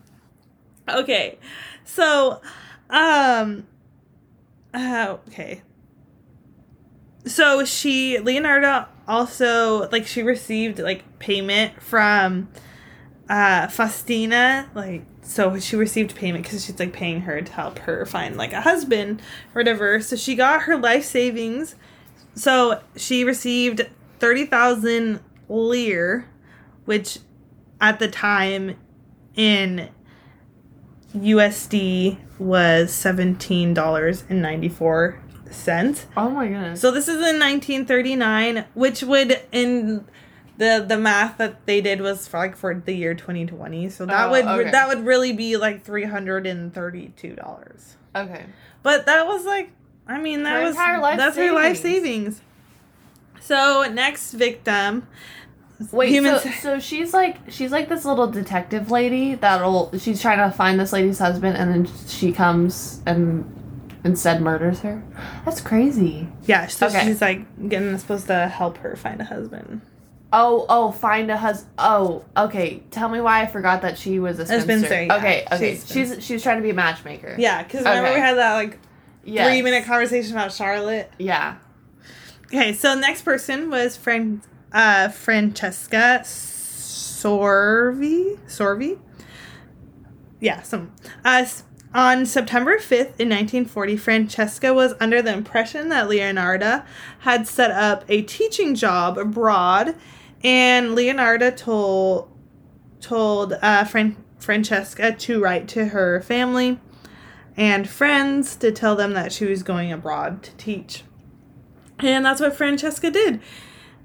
Okay, 0.88 1.38
so, 1.84 2.40
um, 2.90 3.66
uh, 4.72 5.16
okay. 5.28 5.62
So 7.24 7.64
she 7.64 8.18
Leonardo 8.18 8.86
also 9.06 9.88
like 9.90 10.06
she 10.06 10.22
received 10.22 10.78
like 10.78 11.18
payment 11.18 11.82
from 11.82 12.48
uh 13.28 13.68
Faustina 13.68 14.70
like 14.74 15.04
so 15.22 15.58
she 15.58 15.76
received 15.76 16.16
payment 16.16 16.44
because 16.44 16.64
she's 16.64 16.78
like 16.78 16.92
paying 16.92 17.22
her 17.22 17.40
to 17.40 17.52
help 17.52 17.78
her 17.80 18.04
find 18.04 18.36
like 18.36 18.52
a 18.52 18.60
husband 18.60 19.22
or 19.54 19.60
whatever. 19.60 20.00
So 20.00 20.16
she 20.16 20.34
got 20.34 20.62
her 20.62 20.76
life 20.76 21.04
savings. 21.04 21.76
So 22.34 22.82
she 22.96 23.24
received 23.24 23.88
30,000 24.18 25.20
lire 25.48 26.28
which 26.84 27.20
at 27.80 28.00
the 28.00 28.08
time 28.08 28.76
in 29.36 29.88
USD 31.14 32.18
was 32.38 32.90
$17.94 32.90 35.21
oh 36.16 36.30
my 36.30 36.48
goodness. 36.48 36.80
so 36.80 36.90
this 36.90 37.08
is 37.08 37.16
in 37.16 37.38
1939, 37.38 38.64
which 38.74 39.02
would 39.02 39.40
in 39.52 40.04
the 40.58 40.84
the 40.86 40.98
math 40.98 41.38
that 41.38 41.64
they 41.66 41.80
did 41.80 42.00
was 42.00 42.28
for 42.28 42.38
like 42.38 42.56
for 42.56 42.74
the 42.74 42.92
year 42.94 43.14
2020. 43.14 43.88
So 43.88 44.06
that 44.06 44.28
Oh, 44.28 44.30
would 44.30 44.44
okay. 44.44 44.70
that 44.70 44.88
would 44.88 45.04
really 45.06 45.32
be 45.32 45.56
like 45.56 45.84
332 45.84 47.34
dollars. 47.36 47.96
okay. 48.14 48.44
But 48.82 49.06
that 49.06 49.26
was 49.26 49.44
like, 49.46 49.70
I 50.08 50.18
mean, 50.18 50.42
that 50.42 50.54
Her 50.58 50.62
was 50.64 50.74
entire 50.74 50.98
life 51.00 51.16
that's 51.16 51.36
her 51.36 51.52
life 51.52 51.78
savings. 51.80 52.36
savings. 52.36 52.42
So 53.40 53.88
next 53.92 54.32
victim, 54.32 55.06
Wait, 55.90 56.10
Human 56.10 56.38
so, 56.38 56.50
so 56.50 56.78
she's 56.80 57.12
like 57.12 57.38
she's 57.50 57.72
like 57.72 57.88
this 57.88 58.04
little 58.04 58.28
detective 58.28 58.90
lady 58.90 59.34
that'll 59.34 59.90
she's 59.98 60.20
trying 60.22 60.38
to 60.38 60.56
find 60.56 60.78
this 60.78 60.92
lady's 60.92 61.18
husband 61.18 61.56
and 61.56 61.70
then 61.72 61.92
she 62.06 62.30
comes 62.30 63.00
and 63.06 63.44
instead 64.04 64.40
murders 64.42 64.80
her. 64.80 65.02
That's 65.44 65.60
crazy. 65.60 66.28
yeah, 66.44 66.66
so 66.66 66.86
Okay. 66.86 67.04
she's 67.04 67.20
like 67.20 67.68
getting 67.68 67.96
supposed 67.98 68.26
to 68.28 68.48
help 68.48 68.78
her 68.78 68.96
find 68.96 69.20
a 69.20 69.24
husband. 69.24 69.80
Oh, 70.34 70.64
oh, 70.70 70.90
find 70.92 71.30
a 71.30 71.36
hus. 71.36 71.66
Oh, 71.76 72.24
okay. 72.36 72.82
Tell 72.90 73.08
me 73.10 73.20
why 73.20 73.42
I 73.42 73.46
forgot 73.46 73.82
that 73.82 73.98
she 73.98 74.18
was 74.18 74.38
a 74.38 74.46
spinster. 74.46 74.64
spinster, 74.86 75.02
yeah. 75.02 75.16
Okay, 75.16 75.44
okay. 75.52 75.74
She's 75.74 76.10
a 76.10 76.14
She's 76.16 76.24
she's 76.24 76.42
trying 76.42 76.56
to 76.56 76.62
be 76.62 76.70
a 76.70 76.74
matchmaker. 76.74 77.36
Yeah, 77.38 77.62
because 77.62 77.80
remember 77.84 78.08
Okay. 78.08 78.14
we 78.14 78.20
had 78.20 78.36
that 78.38 78.54
like 78.54 78.78
Yes. 79.24 79.46
three 79.48 79.60
minute 79.62 79.84
conversation 79.84 80.32
about 80.32 80.52
Charlotte. 80.52 81.10
Yeah. 81.18 81.56
Okay, 82.46 82.72
so 82.72 82.94
next 82.94 83.22
person 83.22 83.68
was 83.70 83.96
Fran- 83.96 84.40
uh, 84.72 85.08
Francesca 85.10 86.22
Sorvi. 87.22 88.38
Sorvi? 88.48 88.98
Yeah, 90.40 90.62
some. 90.62 90.92
Uh, 91.24 91.44
on 91.94 92.24
September 92.24 92.78
5th 92.78 93.18
in 93.18 93.28
1940, 93.28 93.96
Francesca 93.96 94.72
was 94.72 94.94
under 95.00 95.20
the 95.20 95.32
impression 95.32 95.88
that 95.90 96.08
Leonardo 96.08 96.82
had 97.20 97.46
set 97.46 97.70
up 97.70 98.04
a 98.08 98.22
teaching 98.22 98.74
job 98.74 99.18
abroad, 99.18 99.94
and 100.42 100.94
Leonardo 100.94 101.50
told 101.50 102.28
told 103.00 103.54
uh, 103.60 103.84
Fran- 103.84 104.16
Francesca 104.38 105.12
to 105.12 105.42
write 105.42 105.66
to 105.68 105.86
her 105.86 106.20
family 106.22 106.78
and 107.56 107.88
friends 107.88 108.56
to 108.56 108.72
tell 108.72 108.96
them 108.96 109.12
that 109.12 109.32
she 109.32 109.44
was 109.44 109.62
going 109.62 109.92
abroad 109.92 110.42
to 110.42 110.52
teach. 110.56 111.04
And 111.98 112.24
that's 112.24 112.40
what 112.40 112.56
Francesca 112.56 113.10
did. 113.10 113.40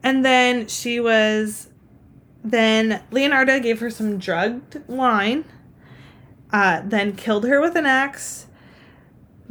And 0.03 0.23
then 0.25 0.67
she 0.67 0.99
was. 0.99 1.69
Then 2.43 3.03
Leonardo 3.11 3.59
gave 3.59 3.79
her 3.79 3.89
some 3.89 4.19
drugged 4.19 4.81
wine, 4.87 5.43
uh, 6.51 6.81
then 6.85 7.15
killed 7.15 7.45
her 7.45 7.61
with 7.61 7.75
an 7.75 7.85
axe, 7.85 8.47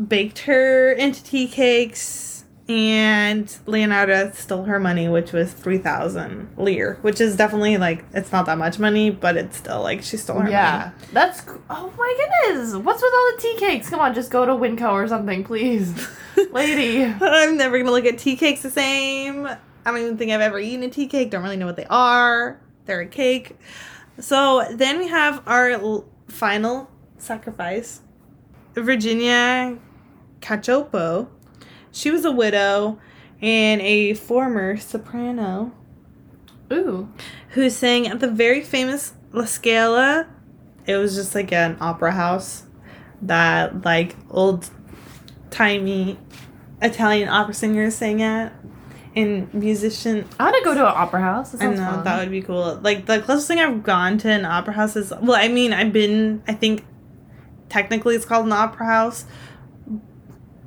baked 0.04 0.40
her 0.40 0.92
into 0.92 1.22
tea 1.22 1.48
cakes, 1.48 2.44
and 2.68 3.56
Leonardo 3.66 4.32
stole 4.32 4.64
her 4.64 4.80
money, 4.80 5.08
which 5.08 5.32
was 5.32 5.52
3,000 5.52 6.48
lire, 6.56 6.98
which 7.02 7.20
is 7.20 7.36
definitely 7.36 7.76
like, 7.76 8.04
it's 8.12 8.32
not 8.32 8.46
that 8.46 8.58
much 8.58 8.78
money, 8.80 9.10
but 9.10 9.36
it's 9.36 9.56
still 9.56 9.82
like 9.82 10.02
she 10.02 10.16
stole 10.16 10.38
her 10.38 10.42
money. 10.42 10.52
Yeah. 10.52 10.90
That's. 11.12 11.42
Oh 11.70 11.92
my 11.96 12.28
goodness. 12.44 12.74
What's 12.74 13.02
with 13.02 13.12
all 13.14 13.32
the 13.36 13.42
tea 13.42 13.56
cakes? 13.58 13.88
Come 13.88 14.00
on, 14.00 14.14
just 14.14 14.32
go 14.32 14.44
to 14.44 14.52
Winco 14.52 14.90
or 14.90 15.06
something, 15.06 15.44
please, 15.44 16.08
lady. 16.50 17.04
I'm 17.04 17.56
never 17.56 17.78
gonna 17.78 17.92
look 17.92 18.04
at 18.04 18.18
tea 18.18 18.36
cakes 18.36 18.62
the 18.62 18.70
same. 18.70 19.46
I 19.46 19.58
don't 19.84 19.98
even 20.00 20.16
think 20.16 20.32
I've 20.32 20.40
ever 20.40 20.58
eaten 20.58 20.82
a 20.82 20.90
tea 20.90 21.06
cake. 21.06 21.30
Don't 21.30 21.44
really 21.44 21.56
know 21.56 21.66
what 21.66 21.76
they 21.76 21.86
are. 21.86 22.60
They're 22.86 23.02
a 23.02 23.06
cake. 23.06 23.56
So 24.18 24.66
then 24.72 24.98
we 24.98 25.06
have 25.06 25.40
our 25.46 25.78
final 26.28 26.90
sacrifice, 27.18 28.00
Virginia 28.74 29.78
Cacioppo. 30.40 31.28
She 31.90 32.10
was 32.10 32.24
a 32.24 32.30
widow 32.30 32.98
and 33.40 33.80
a 33.80 34.14
former 34.14 34.76
soprano 34.76 35.72
Ooh. 36.72 37.08
who 37.50 37.70
sang 37.70 38.06
at 38.06 38.20
the 38.20 38.30
very 38.30 38.62
famous 38.62 39.14
La 39.32 39.44
Scala. 39.44 40.26
It 40.86 40.96
was 40.96 41.14
just 41.14 41.34
like 41.34 41.52
an 41.52 41.76
opera 41.80 42.12
house 42.12 42.64
that 43.22 43.84
like 43.84 44.14
old 44.30 44.70
timey 45.50 46.18
Italian 46.82 47.28
opera 47.28 47.54
singers 47.54 47.94
sang 47.96 48.22
at 48.22 48.52
and 49.16 49.52
musician 49.54 50.28
I 50.38 50.44
want 50.44 50.56
to 50.58 50.62
go 50.64 50.74
to 50.74 50.80
an 50.86 50.92
opera 50.94 51.20
house. 51.22 51.54
I 51.60 51.66
know 51.70 51.76
fun. 51.76 52.04
that 52.04 52.20
would 52.20 52.30
be 52.30 52.42
cool. 52.42 52.78
Like 52.82 53.06
the 53.06 53.20
closest 53.20 53.48
thing 53.48 53.58
I've 53.58 53.82
gone 53.82 54.18
to 54.18 54.28
an 54.30 54.44
opera 54.44 54.74
house 54.74 54.94
is 54.94 55.12
well, 55.22 55.36
I 55.40 55.48
mean, 55.48 55.72
I've 55.72 55.92
been. 55.92 56.42
I 56.46 56.52
think 56.52 56.84
technically 57.68 58.14
it's 58.14 58.24
called 58.26 58.46
an 58.46 58.52
opera 58.52 58.86
house. 58.86 59.24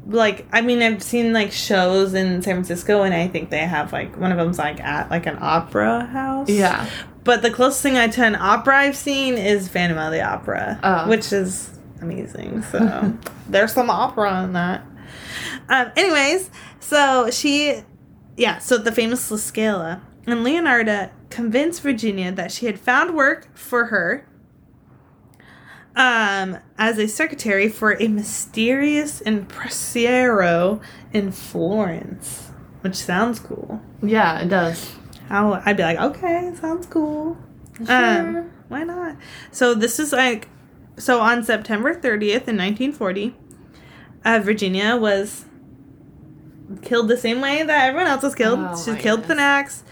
Like 0.07 0.47
I 0.51 0.61
mean, 0.61 0.81
I've 0.81 1.03
seen 1.03 1.33
like 1.33 1.51
shows 1.51 2.13
in 2.15 2.41
San 2.41 2.55
Francisco, 2.55 3.03
and 3.03 3.13
I 3.13 3.27
think 3.27 3.51
they 3.51 3.59
have 3.59 3.93
like 3.93 4.17
one 4.19 4.31
of 4.31 4.37
them's 4.37 4.57
like 4.57 4.79
at 4.79 5.09
like 5.11 5.27
an 5.27 5.37
opera 5.39 6.05
house. 6.05 6.49
yeah. 6.49 6.89
But 7.23 7.43
the 7.43 7.51
closest 7.51 7.83
thing 7.83 7.97
I 7.97 8.07
to 8.07 8.23
an 8.23 8.35
opera 8.35 8.75
I've 8.77 8.95
seen 8.95 9.35
is 9.35 9.67
Phantom 9.67 9.97
of 9.99 10.11
the 10.11 10.21
Opera, 10.21 10.79
Oh. 10.81 11.07
which 11.09 11.31
is 11.31 11.69
amazing. 12.01 12.63
So 12.63 13.13
there's 13.49 13.73
some 13.73 13.89
opera 13.91 14.43
in 14.45 14.53
that. 14.53 14.83
Um, 15.67 15.91
anyways, 15.95 16.49
so 16.79 17.29
she, 17.29 17.83
yeah, 18.39 18.57
so 18.57 18.77
the 18.77 18.91
famous 18.91 19.29
La 19.29 19.37
Scala. 19.37 20.01
And 20.25 20.45
Leonarda 20.45 21.11
convinced 21.29 21.81
Virginia 21.81 22.31
that 22.31 22.51
she 22.51 22.65
had 22.67 22.79
found 22.79 23.15
work 23.15 23.55
for 23.55 23.85
her 23.85 24.25
um, 25.95 26.57
as 26.77 26.97
a 26.97 27.07
secretary 27.07 27.67
for 27.67 28.01
a 28.01 28.07
mysterious 28.07 29.21
impresario 29.21 30.79
in 31.11 31.31
Florence, 31.31 32.51
which 32.81 32.95
sounds 32.95 33.39
cool. 33.39 33.81
Yeah, 34.01 34.39
it 34.39 34.47
does. 34.47 34.95
How 35.27 35.61
I'd 35.65 35.77
be 35.77 35.83
like, 35.83 35.99
okay, 35.99 36.53
sounds 36.59 36.87
cool. 36.87 37.37
Um, 37.87 38.51
why 38.69 38.83
not? 38.83 39.17
So 39.51 39.73
this 39.73 39.99
is 39.99 40.13
like, 40.13 40.47
so 40.97 41.19
on 41.19 41.43
September 41.43 41.93
30th 41.93 42.47
in 42.47 42.57
1940, 42.57 43.35
uh, 44.23 44.39
Virginia 44.41 44.95
was 44.95 45.45
killed 46.81 47.07
the 47.07 47.17
same 47.17 47.41
way 47.41 47.63
that 47.63 47.87
everyone 47.87 48.07
else 48.07 48.23
was 48.23 48.35
killed. 48.35 48.59
Oh, 48.59 48.75
She's 48.75 48.87
my 48.87 48.99
killed 48.99 49.29
an 49.29 49.39
axe. 49.39 49.83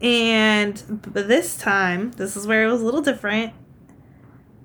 And 0.00 0.82
but 1.12 1.28
this 1.28 1.56
time, 1.56 2.10
this 2.12 2.36
is 2.36 2.46
where 2.46 2.64
it 2.64 2.72
was 2.72 2.82
a 2.82 2.84
little 2.84 3.02
different. 3.02 3.52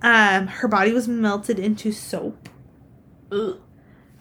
Um, 0.02 0.48
her 0.48 0.68
body 0.68 0.92
was 0.94 1.08
melted 1.08 1.60
into 1.60 1.92
soap. 1.92 2.50
Ugh. 3.32 3.60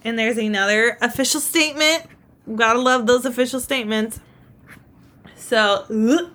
And 0.04 0.18
there's 0.18 0.38
another 0.38 0.98
official 1.00 1.40
statement. 1.40 2.04
Gotta 2.54 2.78
love 2.78 3.06
those 3.06 3.24
official 3.24 3.60
statements. 3.60 4.20
So, 5.34 5.84
ugh. 5.90 6.30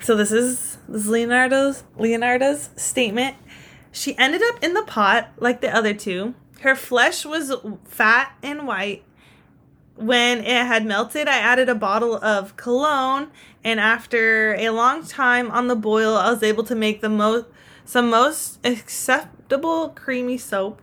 so 0.00 0.16
this 0.16 0.32
is 0.32 0.78
this 0.88 1.02
is 1.02 1.08
Leonardo's 1.08 1.84
Leonardo's 1.96 2.70
statement. 2.76 3.36
She 3.92 4.16
ended 4.16 4.42
up 4.42 4.62
in 4.62 4.74
the 4.74 4.82
pot 4.84 5.30
like 5.38 5.60
the 5.60 5.74
other 5.74 5.94
two. 5.94 6.34
Her 6.60 6.76
flesh 6.76 7.24
was 7.24 7.52
fat 7.84 8.36
and 8.42 8.66
white. 8.66 9.04
When 10.00 10.38
it 10.38 10.46
had 10.46 10.86
melted, 10.86 11.28
I 11.28 11.36
added 11.38 11.68
a 11.68 11.74
bottle 11.74 12.16
of 12.24 12.56
cologne, 12.56 13.30
and 13.62 13.78
after 13.78 14.54
a 14.54 14.70
long 14.70 15.04
time 15.04 15.50
on 15.50 15.68
the 15.68 15.76
boil, 15.76 16.16
I 16.16 16.30
was 16.30 16.42
able 16.42 16.64
to 16.64 16.74
make 16.74 17.02
the 17.02 17.10
most 17.10 17.46
some 17.84 18.08
most 18.08 18.64
acceptable 18.64 19.90
creamy 19.90 20.38
soap. 20.38 20.80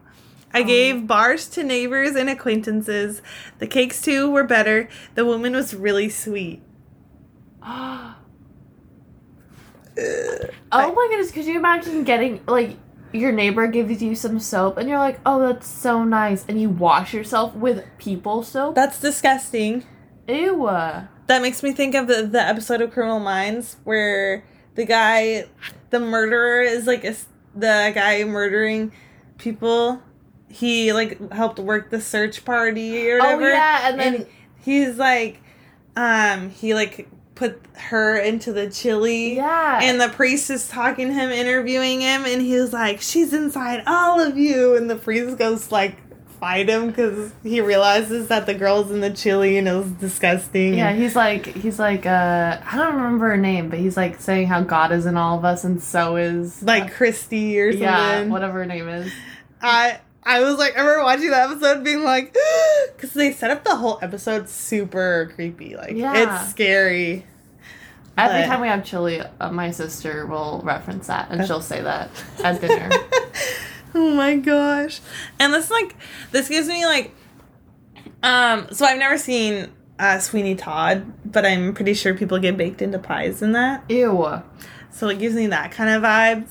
I 0.53 0.61
oh. 0.61 0.65
gave 0.65 1.07
bars 1.07 1.47
to 1.49 1.63
neighbors 1.63 2.15
and 2.15 2.29
acquaintances. 2.29 3.23
The 3.57 3.65
cakes 3.65 4.01
too 4.01 4.29
were 4.29 4.43
better. 4.43 4.87
The 5.15 5.25
woman 5.25 5.53
was 5.53 5.73
really 5.73 6.09
sweet. 6.09 6.61
oh 7.63 8.15
my 9.95 11.07
goodness, 11.09 11.31
could 11.31 11.45
you 11.45 11.57
imagine 11.57 12.03
getting 12.03 12.41
like 12.45 12.77
your 13.17 13.31
neighbor 13.31 13.67
gives 13.67 14.01
you 14.01 14.15
some 14.15 14.39
soap 14.39 14.77
and 14.77 14.87
you're 14.87 14.99
like, 14.99 15.19
oh, 15.25 15.39
that's 15.39 15.67
so 15.67 16.03
nice, 16.03 16.45
and 16.47 16.61
you 16.61 16.69
wash 16.69 17.13
yourself 17.13 17.53
with 17.55 17.85
people 17.97 18.43
soap? 18.43 18.75
That's 18.75 18.99
disgusting. 18.99 19.85
Ew. 20.27 20.65
That 20.65 21.41
makes 21.41 21.63
me 21.63 21.71
think 21.73 21.95
of 21.95 22.07
the, 22.07 22.23
the 22.23 22.41
episode 22.41 22.81
of 22.81 22.91
Criminal 22.91 23.19
Minds 23.19 23.77
where 23.83 24.45
the 24.75 24.85
guy, 24.85 25.45
the 25.89 25.99
murderer, 25.99 26.61
is 26.61 26.87
like 26.87 27.03
a 27.03 27.15
the 27.55 27.91
guy 27.93 28.23
murdering 28.23 28.91
people. 29.37 30.01
He 30.49 30.93
like 30.93 31.31
helped 31.31 31.59
work 31.59 31.89
the 31.89 31.99
search 31.99 32.45
party 32.45 33.09
or 33.11 33.17
whatever. 33.17 33.33
Oh 33.33 33.35
whatever. 33.37 33.53
yeah, 33.55 33.89
and 33.89 33.99
then 33.99 34.25
he's 34.63 34.97
like, 34.97 35.41
um, 35.95 36.49
he 36.51 36.73
like 36.73 37.09
put 37.37 37.61
her 37.75 38.17
into 38.17 38.51
the 38.51 38.69
chili. 38.69 39.35
yeah, 39.35 39.79
And 39.83 40.01
the 40.01 40.09
priest 40.09 40.49
is 40.49 40.67
talking 40.67 41.07
to 41.07 41.13
him, 41.13 41.29
interviewing 41.29 42.01
him, 42.01 42.25
and 42.25 42.41
he 42.41 42.55
was 42.55 42.73
like, 42.73 43.01
"She's 43.01 43.31
inside 43.33 43.83
all 43.87 44.19
of 44.19 44.37
you." 44.37 44.75
And 44.75 44.89
the 44.89 44.95
priest 44.95 45.37
goes 45.37 45.71
like, 45.71 45.95
fight 46.39 46.69
him 46.69 46.85
because 46.87 47.31
he 47.41 47.59
realizes 47.61 48.27
that 48.27 48.45
the 48.45 48.53
girl's 48.53 48.91
in 48.91 49.01
the 49.01 49.09
chili 49.09 49.57
and 49.57 49.67
it 49.67 49.73
was 49.73 49.89
disgusting. 49.93 50.75
yeah, 50.75 50.93
he's 50.93 51.15
like 51.15 51.47
he's 51.47 51.79
like 51.79 52.05
uh 52.05 52.59
I 52.63 52.77
don't 52.77 52.93
remember 52.95 53.29
her 53.29 53.37
name, 53.37 53.69
but 53.69 53.79
he's 53.79 53.97
like 53.97 54.21
saying 54.21 54.45
how 54.45 54.61
God 54.61 54.91
is 54.91 55.07
in 55.07 55.17
all 55.17 55.39
of 55.39 55.45
us 55.45 55.63
and 55.63 55.81
so 55.81 56.15
is 56.15 56.61
like 56.61 56.93
Christy 56.93 57.59
or 57.59 57.71
something. 57.71 57.83
yeah, 57.87 58.27
whatever 58.27 58.59
her 58.59 58.65
name 58.67 58.87
is. 58.87 59.11
I 59.63 59.99
I 60.27 60.41
was 60.41 60.57
like, 60.57 60.75
I 60.77 60.81
remember 60.81 61.03
watching 61.03 61.29
that 61.31 61.49
episode, 61.49 61.83
being 61.83 62.03
like, 62.03 62.35
because 62.95 63.13
they 63.13 63.31
set 63.31 63.49
up 63.49 63.63
the 63.63 63.75
whole 63.75 63.97
episode 64.01 64.49
super 64.49 65.31
creepy. 65.35 65.75
Like, 65.75 65.91
Yeah. 65.93 66.39
it's 66.41 66.49
scary. 66.51 67.25
Every 68.17 68.41
But- 68.41 68.47
time 68.47 68.61
we 68.61 68.67
have 68.67 68.83
chili, 68.83 69.21
uh, 69.39 69.51
my 69.51 69.71
sister 69.71 70.25
will 70.25 70.61
reference 70.65 71.07
that 71.07 71.27
and 71.31 71.45
she'll 71.47 71.61
say 71.61 71.81
that 71.81 72.09
at 72.43 72.59
dinner. 72.59 72.89
oh 73.95 74.13
my 74.15 74.35
gosh. 74.35 74.99
And 75.39 75.53
this 75.53 75.69
like 75.71 75.95
this 76.31 76.49
gives 76.49 76.67
me 76.67 76.85
like 76.85 77.13
um 78.23 78.67
so 78.71 78.85
I've 78.85 78.97
never 78.97 79.17
seen 79.17 79.69
uh 79.99 80.17
Sweeney 80.19 80.55
Todd, 80.55 81.05
but 81.25 81.45
I'm 81.45 81.73
pretty 81.75 81.93
sure 81.93 82.13
people 82.15 82.39
get 82.39 82.57
baked 82.57 82.81
into 82.81 82.97
pies 82.99 83.41
in 83.41 83.51
that. 83.53 83.83
Ew. 83.89 84.41
So 84.91 85.09
it 85.09 85.19
gives 85.19 85.35
me 85.35 85.47
that 85.47 85.71
kind 85.71 85.89
of 85.91 86.01
vibes. 86.01 86.49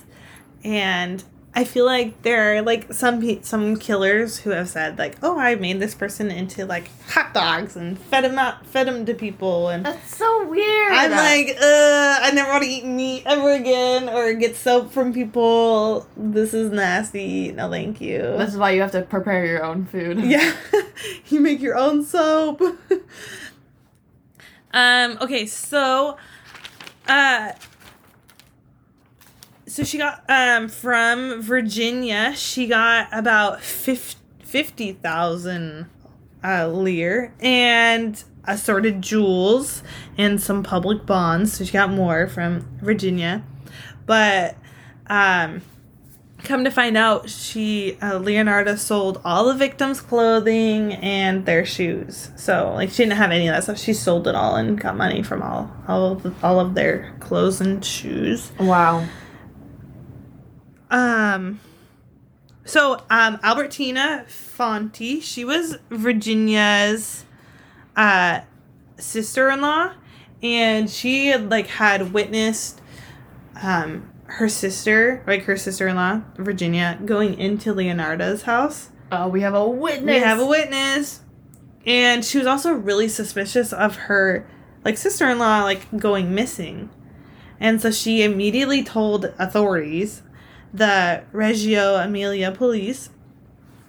And 0.64 1.22
I 1.58 1.64
feel 1.64 1.86
like 1.86 2.20
there 2.20 2.54
are 2.54 2.60
like 2.60 2.92
some 2.92 3.22
pe- 3.22 3.40
some 3.40 3.76
killers 3.76 4.36
who 4.36 4.50
have 4.50 4.68
said 4.68 4.98
like, 4.98 5.16
"Oh, 5.22 5.38
I 5.38 5.54
made 5.54 5.80
this 5.80 5.94
person 5.94 6.30
into 6.30 6.66
like 6.66 6.90
hot 7.08 7.32
dogs 7.32 7.76
and 7.76 7.98
fed 7.98 8.24
them 8.24 8.38
out, 8.38 8.66
fed 8.66 8.86
them 8.86 9.06
to 9.06 9.14
people." 9.14 9.70
And 9.70 9.86
That's 9.86 10.14
so 10.14 10.46
weird. 10.46 10.92
I'm 10.92 11.12
like, 11.12 11.56
uh, 11.56 12.18
I 12.20 12.30
never 12.34 12.50
want 12.50 12.62
to 12.64 12.68
eat 12.68 12.84
meat 12.84 13.22
ever 13.24 13.52
again 13.52 14.10
or 14.10 14.34
get 14.34 14.54
soap 14.54 14.92
from 14.92 15.14
people. 15.14 16.06
This 16.14 16.52
is 16.52 16.70
nasty. 16.70 17.52
No, 17.52 17.70
thank 17.70 18.02
you. 18.02 18.18
this 18.36 18.50
is 18.50 18.58
why 18.58 18.72
you 18.72 18.82
have 18.82 18.92
to 18.92 19.00
prepare 19.00 19.46
your 19.46 19.64
own 19.64 19.86
food. 19.86 20.20
Yeah, 20.26 20.52
you 21.28 21.40
make 21.40 21.62
your 21.62 21.78
own 21.78 22.04
soap. 22.04 22.60
um. 24.74 25.16
Okay. 25.22 25.46
So, 25.46 26.18
uh. 27.08 27.52
So 29.76 29.84
she 29.84 29.98
got 29.98 30.24
um 30.30 30.68
from 30.68 31.42
Virginia. 31.42 32.32
She 32.34 32.66
got 32.66 33.08
about 33.12 33.60
fif- 33.60 34.14
fifty 34.42 34.92
thousand 34.92 35.90
uh, 36.42 36.66
lire 36.66 37.34
and 37.40 38.24
assorted 38.44 39.02
jewels 39.02 39.82
and 40.16 40.40
some 40.40 40.62
public 40.62 41.04
bonds. 41.04 41.58
So 41.58 41.64
she 41.66 41.72
got 41.74 41.90
more 41.90 42.26
from 42.26 42.78
Virginia, 42.80 43.44
but 44.06 44.56
um 45.08 45.60
come 46.42 46.64
to 46.64 46.70
find 46.70 46.96
out 46.96 47.28
she 47.28 47.98
uh, 48.00 48.16
leonardo 48.16 48.76
sold 48.76 49.20
all 49.26 49.44
the 49.44 49.54
victims 49.54 50.00
clothing 50.00 50.94
and 50.94 51.44
their 51.44 51.64
shoes 51.64 52.30
so 52.36 52.72
like 52.74 52.88
she 52.90 52.98
didn't 52.98 53.16
have 53.16 53.32
any 53.32 53.48
of 53.48 53.54
that 53.54 53.64
stuff 53.64 53.78
she 53.78 53.92
sold 53.92 54.28
it 54.28 54.34
all 54.34 54.54
and 54.54 54.78
got 54.80 54.96
money 54.96 55.22
from 55.22 55.42
all 55.42 55.68
all 55.88 56.12
of, 56.12 56.22
the, 56.22 56.32
all 56.44 56.60
of 56.60 56.74
their 56.74 57.16
clothes 57.20 57.60
and 57.60 57.84
shoes 57.84 58.52
Wow. 58.60 59.08
Um 60.90 61.60
so 62.64 63.02
um 63.10 63.38
albertina 63.42 64.24
Fonti, 64.28 65.22
she 65.22 65.44
was 65.44 65.78
virginia's 65.90 67.24
uh 67.96 68.40
sister-in-law 68.98 69.92
and 70.42 70.88
she 70.90 71.26
had 71.28 71.50
like 71.50 71.66
had 71.66 72.12
witnessed 72.12 72.80
um 73.62 74.10
her 74.24 74.48
sister 74.48 75.22
like 75.26 75.44
her 75.44 75.56
sister-in-law 75.56 76.20
virginia 76.36 76.98
going 77.04 77.38
into 77.38 77.72
leonardo's 77.72 78.42
house. 78.42 78.90
Oh, 79.12 79.28
we 79.28 79.42
have 79.42 79.54
a 79.54 79.68
witness. 79.68 80.14
we 80.14 80.20
have 80.20 80.40
a 80.40 80.46
witness. 80.46 81.20
And 81.86 82.24
she 82.24 82.38
was 82.38 82.46
also 82.46 82.72
really 82.72 83.08
suspicious 83.08 83.72
of 83.72 83.94
her 83.96 84.46
like 84.84 84.96
sister-in-law 84.96 85.62
like 85.62 85.96
going 85.96 86.34
missing. 86.34 86.90
And 87.60 87.80
so 87.80 87.90
she 87.90 88.22
immediately 88.22 88.82
told 88.82 89.32
authorities 89.38 90.22
the 90.76 91.22
reggio 91.32 91.96
emilia 91.96 92.52
police 92.52 93.10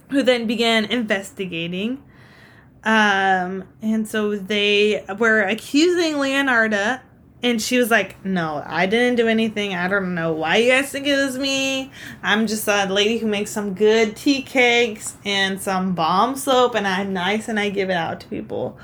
who 0.10 0.23
then 0.23 0.47
began 0.47 0.86
investigating 0.86 2.02
um 2.84 3.63
and 3.82 4.08
so 4.08 4.36
they 4.36 5.04
were 5.19 5.41
accusing 5.41 6.15
leonarda 6.15 7.02
And 7.43 7.62
she 7.62 7.78
was 7.78 7.91
like, 7.91 8.23
No, 8.26 8.63
I 8.65 8.88
didn't 8.88 9.17
do 9.17 9.28
anything. 9.28 9.76
I 9.76 9.88
don't 9.88 10.15
know 10.15 10.34
why 10.34 10.58
you 10.58 10.71
guys 10.71 10.91
think 10.91 11.06
it 11.06 11.15
was 11.15 11.38
me. 11.38 11.91
I'm 12.23 12.47
just 12.47 12.67
a 12.67 12.88
lady 12.88 13.19
who 13.19 13.28
makes 13.28 13.52
some 13.52 13.76
good 13.76 14.15
tea 14.15 14.41
cakes 14.41 15.17
and 15.23 15.62
some 15.62 15.93
bomb 15.93 16.36
soap, 16.36 16.73
and 16.73 16.88
I'm 16.88 17.13
nice 17.13 17.47
and 17.47 17.60
I 17.60 17.69
give 17.69 17.89
it 17.91 17.93
out 17.93 18.19
to 18.21 18.28
people. 18.28 18.78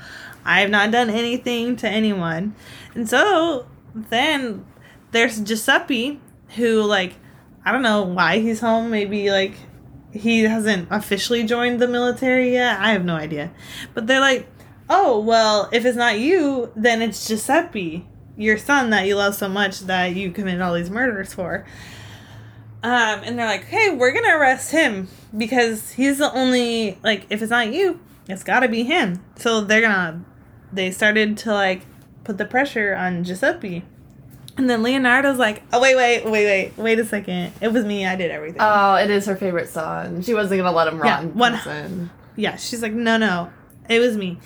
I 0.44 0.60
have 0.60 0.70
not 0.70 0.92
done 0.92 1.10
anything 1.10 1.74
to 1.76 1.88
anyone. 1.88 2.54
And 2.94 3.08
so 3.08 3.66
then 3.92 4.64
there's 5.10 5.40
Giuseppe, 5.40 6.20
who, 6.56 6.82
like, 6.82 7.14
I 7.64 7.72
don't 7.72 7.82
know 7.82 8.02
why 8.02 8.40
he's 8.40 8.60
home. 8.60 8.90
Maybe, 8.90 9.30
like, 9.30 9.54
he 10.12 10.42
hasn't 10.42 10.88
officially 10.90 11.44
joined 11.44 11.80
the 11.80 11.88
military 11.88 12.52
yet. 12.52 12.78
I 12.78 12.92
have 12.92 13.04
no 13.04 13.16
idea. 13.16 13.52
But 13.94 14.06
they're 14.06 14.20
like, 14.20 14.48
oh, 14.88 15.20
well, 15.20 15.68
if 15.72 15.84
it's 15.84 15.96
not 15.96 16.18
you, 16.18 16.70
then 16.76 17.00
it's 17.00 17.26
Giuseppe, 17.26 18.06
your 18.36 18.58
son 18.58 18.90
that 18.90 19.06
you 19.06 19.16
love 19.16 19.34
so 19.34 19.48
much 19.48 19.80
that 19.80 20.14
you 20.14 20.30
committed 20.30 20.60
all 20.60 20.74
these 20.74 20.90
murders 20.90 21.32
for. 21.32 21.64
Um, 22.82 23.22
and 23.24 23.38
they're 23.38 23.46
like, 23.46 23.64
hey, 23.64 23.88
we're 23.90 24.12
going 24.12 24.24
to 24.24 24.36
arrest 24.36 24.70
him 24.70 25.08
because 25.34 25.92
he's 25.92 26.18
the 26.18 26.30
only, 26.34 26.98
like, 27.02 27.26
if 27.30 27.40
it's 27.40 27.50
not 27.50 27.72
you, 27.72 27.98
it's 28.28 28.44
got 28.44 28.60
to 28.60 28.68
be 28.68 28.82
him. 28.82 29.24
So 29.36 29.62
they're 29.62 29.80
going 29.80 29.92
to, 29.92 30.20
they 30.70 30.90
started 30.90 31.38
to, 31.38 31.52
like, 31.54 31.86
put 32.24 32.36
the 32.36 32.44
pressure 32.44 32.94
on 32.94 33.24
Giuseppe. 33.24 33.84
And 34.56 34.70
then 34.70 34.82
Leonarda's 34.84 35.38
like, 35.38 35.62
oh, 35.72 35.80
wait, 35.80 35.96
wait, 35.96 36.24
wait, 36.24 36.44
wait, 36.44 36.72
wait 36.76 36.98
a 37.00 37.04
second. 37.04 37.52
It 37.60 37.72
was 37.72 37.84
me. 37.84 38.06
I 38.06 38.14
did 38.14 38.30
everything. 38.30 38.60
Oh, 38.60 38.94
it 38.94 39.10
is 39.10 39.26
her 39.26 39.34
favorite 39.36 39.68
son. 39.68 40.22
She 40.22 40.32
wasn't 40.32 40.60
gonna 40.60 40.76
let 40.76 40.86
him 40.88 40.98
Yeah, 40.98 41.14
rot 41.14 41.22
in 41.24 41.34
one- 41.34 41.52
prison. 41.58 42.10
Yeah, 42.36 42.56
she's 42.56 42.80
like, 42.82 42.92
no, 42.92 43.16
no, 43.16 43.50
it 43.88 43.98
was 43.98 44.16
me. 44.16 44.38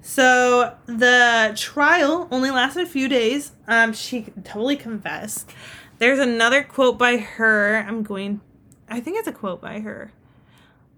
So 0.00 0.74
the 0.86 1.52
trial 1.56 2.28
only 2.30 2.50
lasted 2.50 2.84
a 2.84 2.86
few 2.86 3.08
days. 3.08 3.52
Um, 3.66 3.92
she 3.92 4.26
totally 4.44 4.76
confessed. 4.76 5.50
There's 5.98 6.18
another 6.20 6.62
quote 6.62 6.96
by 6.98 7.16
her. 7.16 7.84
I'm 7.86 8.02
going. 8.04 8.40
I 8.88 9.00
think 9.00 9.18
it's 9.18 9.28
a 9.28 9.32
quote 9.32 9.60
by 9.60 9.80
her. 9.80 10.12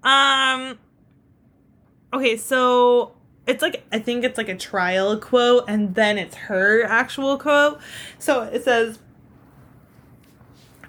Um. 0.03 0.79
Okay, 2.13 2.37
so 2.37 3.15
it's 3.51 3.63
like 3.63 3.85
I 3.93 3.99
think 3.99 4.25
it's 4.25 4.39
like 4.39 4.49
a 4.49 4.57
trial 4.57 5.19
quote, 5.19 5.65
and 5.69 5.95
then 5.95 6.19
it's 6.19 6.37
her 6.37 6.83
actual 6.85 7.37
quote. 7.37 7.81
So 8.19 8.43
it 8.43 8.65
says. 8.65 8.99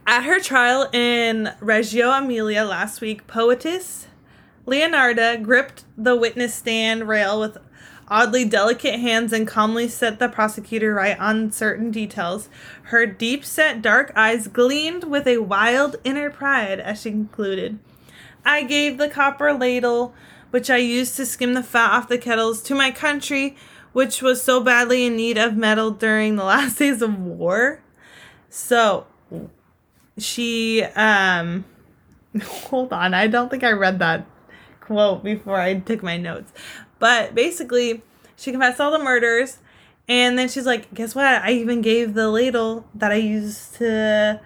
At 0.08 0.24
her 0.24 0.40
trial 0.40 0.90
in 0.92 1.54
Reggio 1.62 2.10
Emilia 2.10 2.64
last 2.66 3.02
week, 3.02 3.28
poetess 3.28 4.08
Leonarda 4.66 5.42
gripped 5.42 5.86
the 5.98 6.16
witness 6.16 6.54
stand 6.54 7.08
rail 7.08 7.40
with 7.40 7.58
oddly 8.08 8.44
delicate 8.44 9.00
hands 9.00 9.32
and 9.32 9.48
calmly 9.48 9.88
set 9.88 10.20
the 10.20 10.28
prosecutor 10.28 10.94
right 10.94 11.18
on 11.20 11.52
certain 11.52 11.92
details. 11.92 12.50
Her 12.84 13.06
deep 13.06 13.46
set 13.46 13.82
dark 13.82 14.12
eyes 14.16 14.48
gleamed 14.48 15.06
with 15.06 15.28
a 15.28 15.38
wild 15.38 15.96
inner 16.04 16.30
pride 16.30 16.80
as 16.80 17.02
she 17.02 17.12
concluded. 17.12 17.80
I 18.44 18.64
gave 18.64 18.98
the 18.98 19.08
copper 19.08 19.54
ladle, 19.54 20.14
which 20.52 20.70
I 20.70 20.78
used 20.78 21.16
to 21.18 21.26
skim 21.26 21.54
the 21.54 21.64
fat 21.64 21.92
off 21.92 22.08
the 22.08 22.18
kettles, 22.18 22.62
to 22.64 22.76
my 22.76 22.92
country, 22.92 23.58
which 23.94 24.22
was 24.22 24.42
so 24.42 24.62
badly 24.62 25.06
in 25.06 25.16
need 25.16 25.38
of 25.38 25.58
metal 25.58 25.92
during 25.92 26.36
the 26.36 26.44
last 26.54 26.78
days 26.80 27.02
of 27.02 27.20
war. 27.20 27.82
So, 28.50 29.08
she, 30.18 30.84
um, 30.84 31.66
hold 32.44 32.94
on, 32.94 33.14
I 33.14 33.28
don't 33.28 33.50
think 33.50 33.64
I 33.64 33.72
read 33.72 34.00
that 34.00 34.26
quote 34.80 35.24
before 35.24 35.60
I 35.60 35.80
took 35.80 36.04
my 36.04 36.18
notes. 36.18 36.52
But 37.00 37.34
basically, 37.34 38.04
she 38.36 38.52
confessed 38.52 38.80
all 38.80 38.92
the 38.92 39.00
murders, 39.04 39.60
and 40.08 40.38
then 40.38 40.50
she's 40.50 40.66
like, 40.66 40.94
"Guess 40.94 41.16
what? 41.16 41.26
I 41.26 41.52
even 41.52 41.82
gave 41.82 42.14
the 42.14 42.30
ladle 42.30 42.86
that 42.94 43.12
I 43.12 43.16
used 43.16 43.76
to 43.76 44.42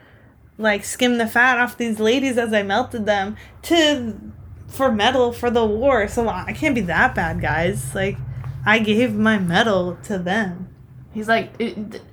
like 0.57 0.85
skim 0.85 1.17
the 1.17 1.27
fat 1.27 1.57
off 1.57 1.77
these 1.77 1.99
ladies 1.99 2.37
as 2.37 2.53
I 2.53 2.63
melted 2.63 3.05
them 3.05 3.35
to 3.63 4.31
for 4.75 4.91
metal 4.91 5.31
for 5.31 5.49
the 5.49 5.65
war. 5.65 6.07
So 6.07 6.27
I 6.27 6.53
can't 6.53 6.75
be 6.75 6.81
that 6.81 7.15
bad, 7.15 7.41
guys. 7.41 7.95
Like, 7.95 8.17
I 8.65 8.79
gave 8.79 9.13
my 9.13 9.37
medal 9.37 9.97
to 10.03 10.17
them. 10.17 10.69
He's 11.13 11.29
like, 11.29 11.53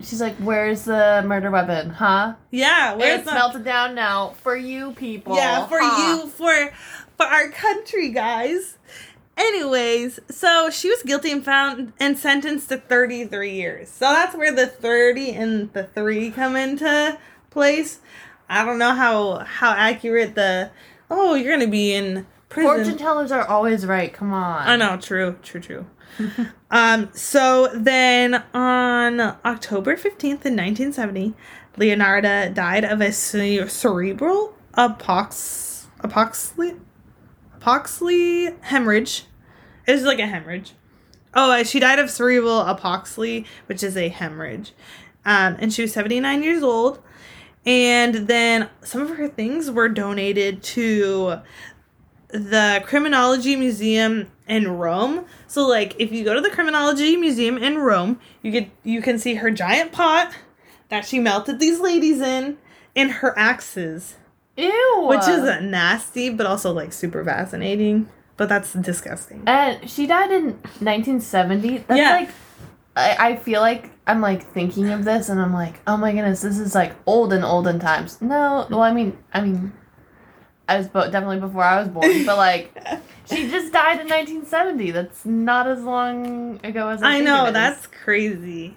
she's 0.00 0.20
like, 0.20 0.36
where's 0.36 0.84
the 0.84 1.24
murder 1.26 1.50
weapon, 1.50 1.90
huh? 1.90 2.34
Yeah, 2.52 2.94
where's 2.94 3.20
it's 3.20 3.28
the 3.28 3.34
melted 3.34 3.64
down 3.64 3.96
now 3.96 4.34
for 4.42 4.54
you 4.54 4.92
people. 4.92 5.34
Yeah, 5.34 5.66
for 5.66 5.78
huh? 5.80 6.22
you, 6.22 6.28
for 6.28 6.72
for 7.16 7.26
our 7.26 7.50
country, 7.50 8.10
guys. 8.10 8.78
Anyways, 9.36 10.20
so 10.30 10.70
she 10.70 10.88
was 10.88 11.02
guilty 11.02 11.32
and 11.32 11.44
found 11.44 11.94
and 11.98 12.16
sentenced 12.16 12.68
to 12.68 12.76
33 12.76 13.50
years. 13.50 13.88
So 13.88 14.04
that's 14.04 14.36
where 14.36 14.52
the 14.52 14.68
30 14.68 15.30
and 15.32 15.72
the 15.72 15.84
3 15.84 16.30
come 16.30 16.54
into 16.54 17.18
place. 17.50 17.98
I 18.48 18.64
don't 18.64 18.78
know 18.78 18.94
how 18.94 19.38
how 19.38 19.72
accurate 19.72 20.36
the 20.36 20.70
oh, 21.10 21.34
you're 21.34 21.56
going 21.56 21.66
to 21.66 21.70
be 21.70 21.92
in 21.92 22.26
prison. 22.52 22.84
Fortune 22.84 22.98
tellers 22.98 23.32
are 23.32 23.46
always 23.46 23.86
right. 23.86 24.12
Come 24.12 24.32
on. 24.32 24.68
I 24.68 24.76
know, 24.76 24.96
true, 24.98 25.38
true, 25.42 25.60
true. 25.60 25.86
um, 26.70 27.10
so 27.14 27.68
then 27.74 28.42
on 28.52 29.20
October 29.20 29.96
15th 29.96 30.44
in 30.44 30.56
1970, 30.56 31.34
Leonarda 31.78 32.52
died 32.52 32.84
of 32.84 33.00
a 33.00 33.12
ce- 33.12 33.70
cerebral 33.72 34.54
apox 34.76 35.86
apoxley 36.00 36.78
apoxley 37.58 38.60
hemorrhage. 38.62 39.24
It 39.86 39.92
was 39.92 40.02
like 40.02 40.18
a 40.18 40.26
hemorrhage. 40.26 40.72
Oh, 41.34 41.52
uh, 41.52 41.64
she 41.64 41.80
died 41.80 41.98
of 41.98 42.10
cerebral 42.10 42.62
apoxley, 42.64 43.46
which 43.66 43.82
is 43.82 43.96
a 43.96 44.08
hemorrhage. 44.08 44.72
Um, 45.24 45.56
and 45.58 45.72
she 45.72 45.82
was 45.82 45.92
79 45.92 46.42
years 46.42 46.62
old. 46.62 47.02
And 47.64 48.26
then 48.26 48.68
some 48.82 49.02
of 49.02 49.10
her 49.16 49.28
things 49.28 49.70
were 49.70 49.88
donated 49.88 50.62
to 50.64 51.40
the 52.32 52.82
Criminology 52.86 53.56
Museum 53.56 54.30
in 54.48 54.76
Rome. 54.78 55.24
So 55.46 55.66
like 55.66 55.94
if 56.00 56.12
you 56.12 56.24
go 56.24 56.34
to 56.34 56.40
the 56.40 56.50
Criminology 56.50 57.16
Museum 57.16 57.58
in 57.58 57.78
Rome, 57.78 58.18
you 58.42 58.50
get 58.50 58.68
you 58.82 59.00
can 59.02 59.18
see 59.18 59.34
her 59.36 59.50
giant 59.50 59.92
pot 59.92 60.32
that 60.88 61.04
she 61.06 61.18
melted 61.18 61.58
these 61.60 61.80
ladies 61.80 62.20
in 62.20 62.58
and 62.96 63.10
her 63.10 63.38
axes, 63.38 64.16
Ew. 64.56 65.06
which 65.08 65.26
is 65.28 65.42
nasty 65.62 66.28
but 66.30 66.46
also 66.46 66.72
like 66.72 66.92
super 66.92 67.24
fascinating. 67.24 68.08
But 68.38 68.48
that's 68.48 68.72
disgusting. 68.72 69.42
And 69.46 69.88
she 69.88 70.06
died 70.06 70.32
in 70.32 70.44
1970. 70.80 71.78
That's 71.86 71.98
Yeah. 71.98 72.10
like, 72.16 72.30
I, 72.96 73.16
I 73.32 73.36
feel 73.36 73.60
like 73.60 73.90
I'm 74.06 74.20
like 74.20 74.42
thinking 74.52 74.88
of 74.90 75.04
this 75.04 75.28
and 75.28 75.40
I'm 75.40 75.52
like, 75.52 75.80
oh 75.86 75.96
my 75.96 76.12
goodness, 76.12 76.40
this 76.42 76.58
is 76.58 76.74
like 76.74 76.94
old 77.06 77.32
and 77.32 77.44
olden 77.44 77.78
times. 77.78 78.20
No, 78.20 78.66
well, 78.70 78.82
I 78.82 78.92
mean, 78.92 79.16
I 79.32 79.42
mean, 79.42 79.72
I 80.68 80.78
was 80.78 80.88
bo- 80.88 81.10
definitely 81.10 81.40
before 81.40 81.62
I 81.64 81.80
was 81.80 81.88
born, 81.88 82.24
but 82.24 82.36
like, 82.48 82.74
she 83.26 83.48
just 83.50 83.72
died 83.72 84.00
in 84.00 84.08
1970. 84.08 84.90
That's 84.92 85.24
not 85.24 85.66
as 85.66 85.82
long 85.82 86.60
ago 86.64 86.88
as 86.88 87.02
I, 87.02 87.08
I 87.08 87.12
think 87.14 87.24
know 87.26 87.44
it 87.44 87.48
is. 87.48 87.54
that's 87.54 87.86
crazy. 87.88 88.76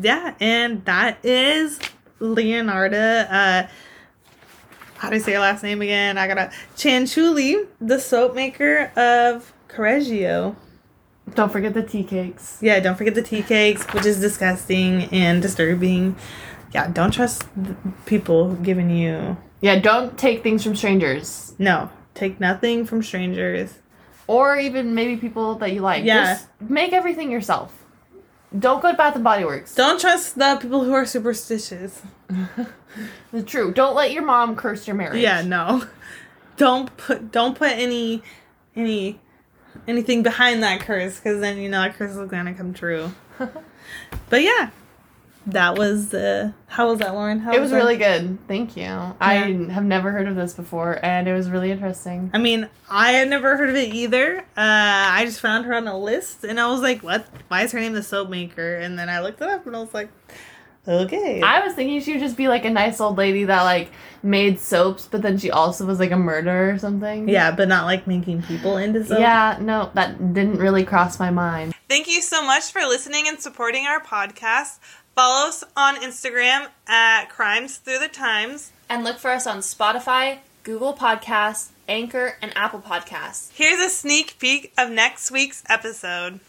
Yeah, 0.00 0.34
and 0.40 0.84
that 0.86 1.18
is 1.24 1.78
Leonarda. 2.20 3.26
Uh, 3.30 3.66
how 4.96 5.10
do 5.10 5.16
I 5.16 5.18
say 5.18 5.32
her 5.34 5.38
last 5.40 5.62
name 5.62 5.82
again? 5.82 6.16
I 6.16 6.26
gotta 6.26 6.50
Cianciulli, 6.76 7.66
the 7.80 7.98
soap 8.00 8.34
maker 8.34 8.90
of 8.96 9.52
Correggio. 9.68 10.56
Don't 11.34 11.50
forget 11.52 11.74
the 11.74 11.82
tea 11.82 12.04
cakes. 12.04 12.58
Yeah, 12.60 12.80
don't 12.80 12.96
forget 12.96 13.14
the 13.14 13.22
tea 13.22 13.42
cakes, 13.42 13.84
which 13.92 14.06
is 14.06 14.20
disgusting 14.20 15.04
and 15.12 15.42
disturbing. 15.42 16.16
Yeah, 16.72 16.88
don't 16.90 17.10
trust 17.12 17.44
people 18.06 18.54
giving 18.56 18.90
you. 18.90 19.36
Yeah, 19.60 19.78
don't 19.78 20.18
take 20.18 20.42
things 20.42 20.62
from 20.62 20.76
strangers. 20.76 21.54
No, 21.58 21.90
take 22.14 22.40
nothing 22.40 22.84
from 22.84 23.02
strangers. 23.02 23.78
Or 24.26 24.56
even 24.56 24.94
maybe 24.94 25.16
people 25.16 25.56
that 25.56 25.72
you 25.72 25.80
like. 25.80 26.04
Yeah. 26.04 26.34
Just 26.34 26.48
make 26.60 26.92
everything 26.92 27.30
yourself. 27.30 27.84
Don't 28.58 28.80
go 28.80 28.90
to 28.90 28.96
Bath 28.96 29.16
and 29.16 29.24
Body 29.24 29.44
Works. 29.44 29.74
Don't 29.74 30.00
trust 30.00 30.36
the 30.36 30.56
people 30.60 30.84
who 30.84 30.92
are 30.92 31.06
superstitious. 31.06 32.02
The 33.32 33.42
true. 33.42 33.72
Don't 33.72 33.96
let 33.96 34.12
your 34.12 34.22
mom 34.22 34.56
curse 34.56 34.86
your 34.86 34.96
marriage. 34.96 35.20
Yeah, 35.20 35.42
no. 35.42 35.84
Don't 36.56 36.96
put 36.96 37.32
don't 37.32 37.58
put 37.58 37.72
any 37.72 38.22
any 38.76 39.18
anything 39.88 40.22
behind 40.22 40.62
that 40.62 40.78
curse 40.78 41.18
because 41.18 41.40
then 41.40 41.58
you 41.58 41.68
know 41.68 41.80
that 41.80 41.96
curse 41.96 42.12
is 42.12 42.30
gonna 42.30 42.54
come 42.54 42.72
true. 42.72 43.10
but 44.30 44.40
yeah, 44.40 44.70
that 45.46 45.76
was 45.78 46.08
the. 46.08 46.54
How 46.66 46.88
was 46.88 46.98
that, 47.00 47.14
Lauren? 47.14 47.38
How 47.40 47.52
It 47.52 47.60
was 47.60 47.70
that? 47.70 47.76
really 47.76 47.96
good. 47.96 48.38
Thank 48.48 48.76
you. 48.76 48.84
I 49.20 49.34
have 49.70 49.84
never 49.84 50.10
heard 50.10 50.26
of 50.28 50.36
this 50.36 50.54
before, 50.54 50.98
and 51.04 51.28
it 51.28 51.32
was 51.34 51.50
really 51.50 51.70
interesting. 51.70 52.30
I 52.34 52.38
mean, 52.38 52.68
I 52.90 53.12
had 53.12 53.28
never 53.28 53.56
heard 53.56 53.70
of 53.70 53.76
it 53.76 53.94
either. 53.94 54.38
Uh, 54.40 54.44
I 54.56 55.24
just 55.24 55.40
found 55.40 55.66
her 55.66 55.74
on 55.74 55.86
a 55.86 55.98
list, 55.98 56.44
and 56.44 56.58
I 56.58 56.68
was 56.70 56.80
like, 56.80 57.02
"What? 57.02 57.26
Why 57.48 57.62
is 57.62 57.72
her 57.72 57.80
name 57.80 57.92
the 57.92 58.02
soap 58.02 58.30
maker?" 58.30 58.76
And 58.76 58.98
then 58.98 59.08
I 59.08 59.20
looked 59.20 59.40
it 59.40 59.48
up, 59.48 59.66
and 59.66 59.76
I 59.76 59.80
was 59.80 59.94
like, 59.94 60.08
Okay. 60.86 61.40
I 61.40 61.64
was 61.64 61.72
thinking 61.72 61.98
she 62.02 62.12
would 62.12 62.20
just 62.20 62.36
be 62.36 62.46
like 62.48 62.66
a 62.66 62.70
nice 62.70 63.00
old 63.00 63.16
lady 63.16 63.44
that 63.44 63.62
like 63.62 63.90
made 64.22 64.58
soaps, 64.60 65.06
but 65.10 65.22
then 65.22 65.38
she 65.38 65.50
also 65.50 65.86
was 65.86 65.98
like 65.98 66.10
a 66.10 66.16
murderer 66.16 66.74
or 66.74 66.78
something. 66.78 67.26
yeah, 67.26 67.50
but 67.52 67.68
not 67.68 67.86
like 67.86 68.06
making 68.06 68.42
people 68.42 68.76
into 68.76 69.00
something. 69.00 69.18
Yeah, 69.22 69.56
no, 69.62 69.90
that 69.94 70.34
didn't 70.34 70.58
really 70.58 70.84
cross 70.84 71.18
my 71.18 71.30
mind. 71.30 71.74
Thank 71.88 72.06
you 72.06 72.20
so 72.20 72.44
much 72.44 72.70
for 72.70 72.80
listening 72.82 73.26
and 73.28 73.40
supporting 73.40 73.86
our 73.86 73.98
podcast. 74.00 74.78
Follow 75.14 75.48
us 75.48 75.62
on 75.76 75.96
Instagram 75.96 76.68
at 76.88 77.26
Crimes 77.26 77.76
Through 77.76 78.00
the 78.00 78.08
Times. 78.08 78.72
And 78.88 79.04
look 79.04 79.18
for 79.18 79.30
us 79.30 79.46
on 79.46 79.58
Spotify, 79.58 80.38
Google 80.64 80.92
Podcasts, 80.94 81.68
Anchor, 81.88 82.36
and 82.42 82.52
Apple 82.56 82.80
Podcasts. 82.80 83.50
Here's 83.54 83.80
a 83.80 83.88
sneak 83.88 84.36
peek 84.38 84.72
of 84.76 84.90
next 84.90 85.30
week's 85.30 85.62
episode. 85.68 86.40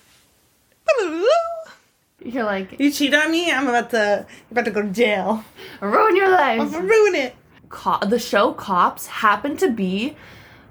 You're 2.24 2.44
like, 2.44 2.80
You 2.80 2.92
cheat 2.92 3.14
on 3.14 3.32
me, 3.32 3.52
I'm 3.52 3.68
about 3.68 3.90
to 3.92 4.26
you're 4.28 4.52
about 4.52 4.66
to 4.66 4.72
go 4.72 4.82
to 4.82 4.90
jail. 4.90 5.44
ruin 5.82 6.16
your 6.16 6.34
I'm 6.36 6.60
life. 6.60 6.72
gonna 6.72 6.86
ruin 6.86 7.16
it. 7.16 7.36
Co- 7.70 8.00
the 8.06 8.20
show 8.20 8.54
Cops 8.54 9.08
happened 9.08 9.60
to 9.60 9.70
be 9.70 10.16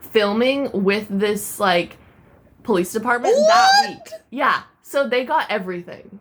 filming 0.00 0.70
with 0.72 1.06
this 1.10 1.60
like 1.60 1.96
police 2.62 2.92
department 2.92 3.34
that 3.48 3.70
week. 3.88 4.20
Yeah, 4.30 4.62
so 4.82 5.08
they 5.08 5.24
got 5.24 5.50
everything. 5.50 6.20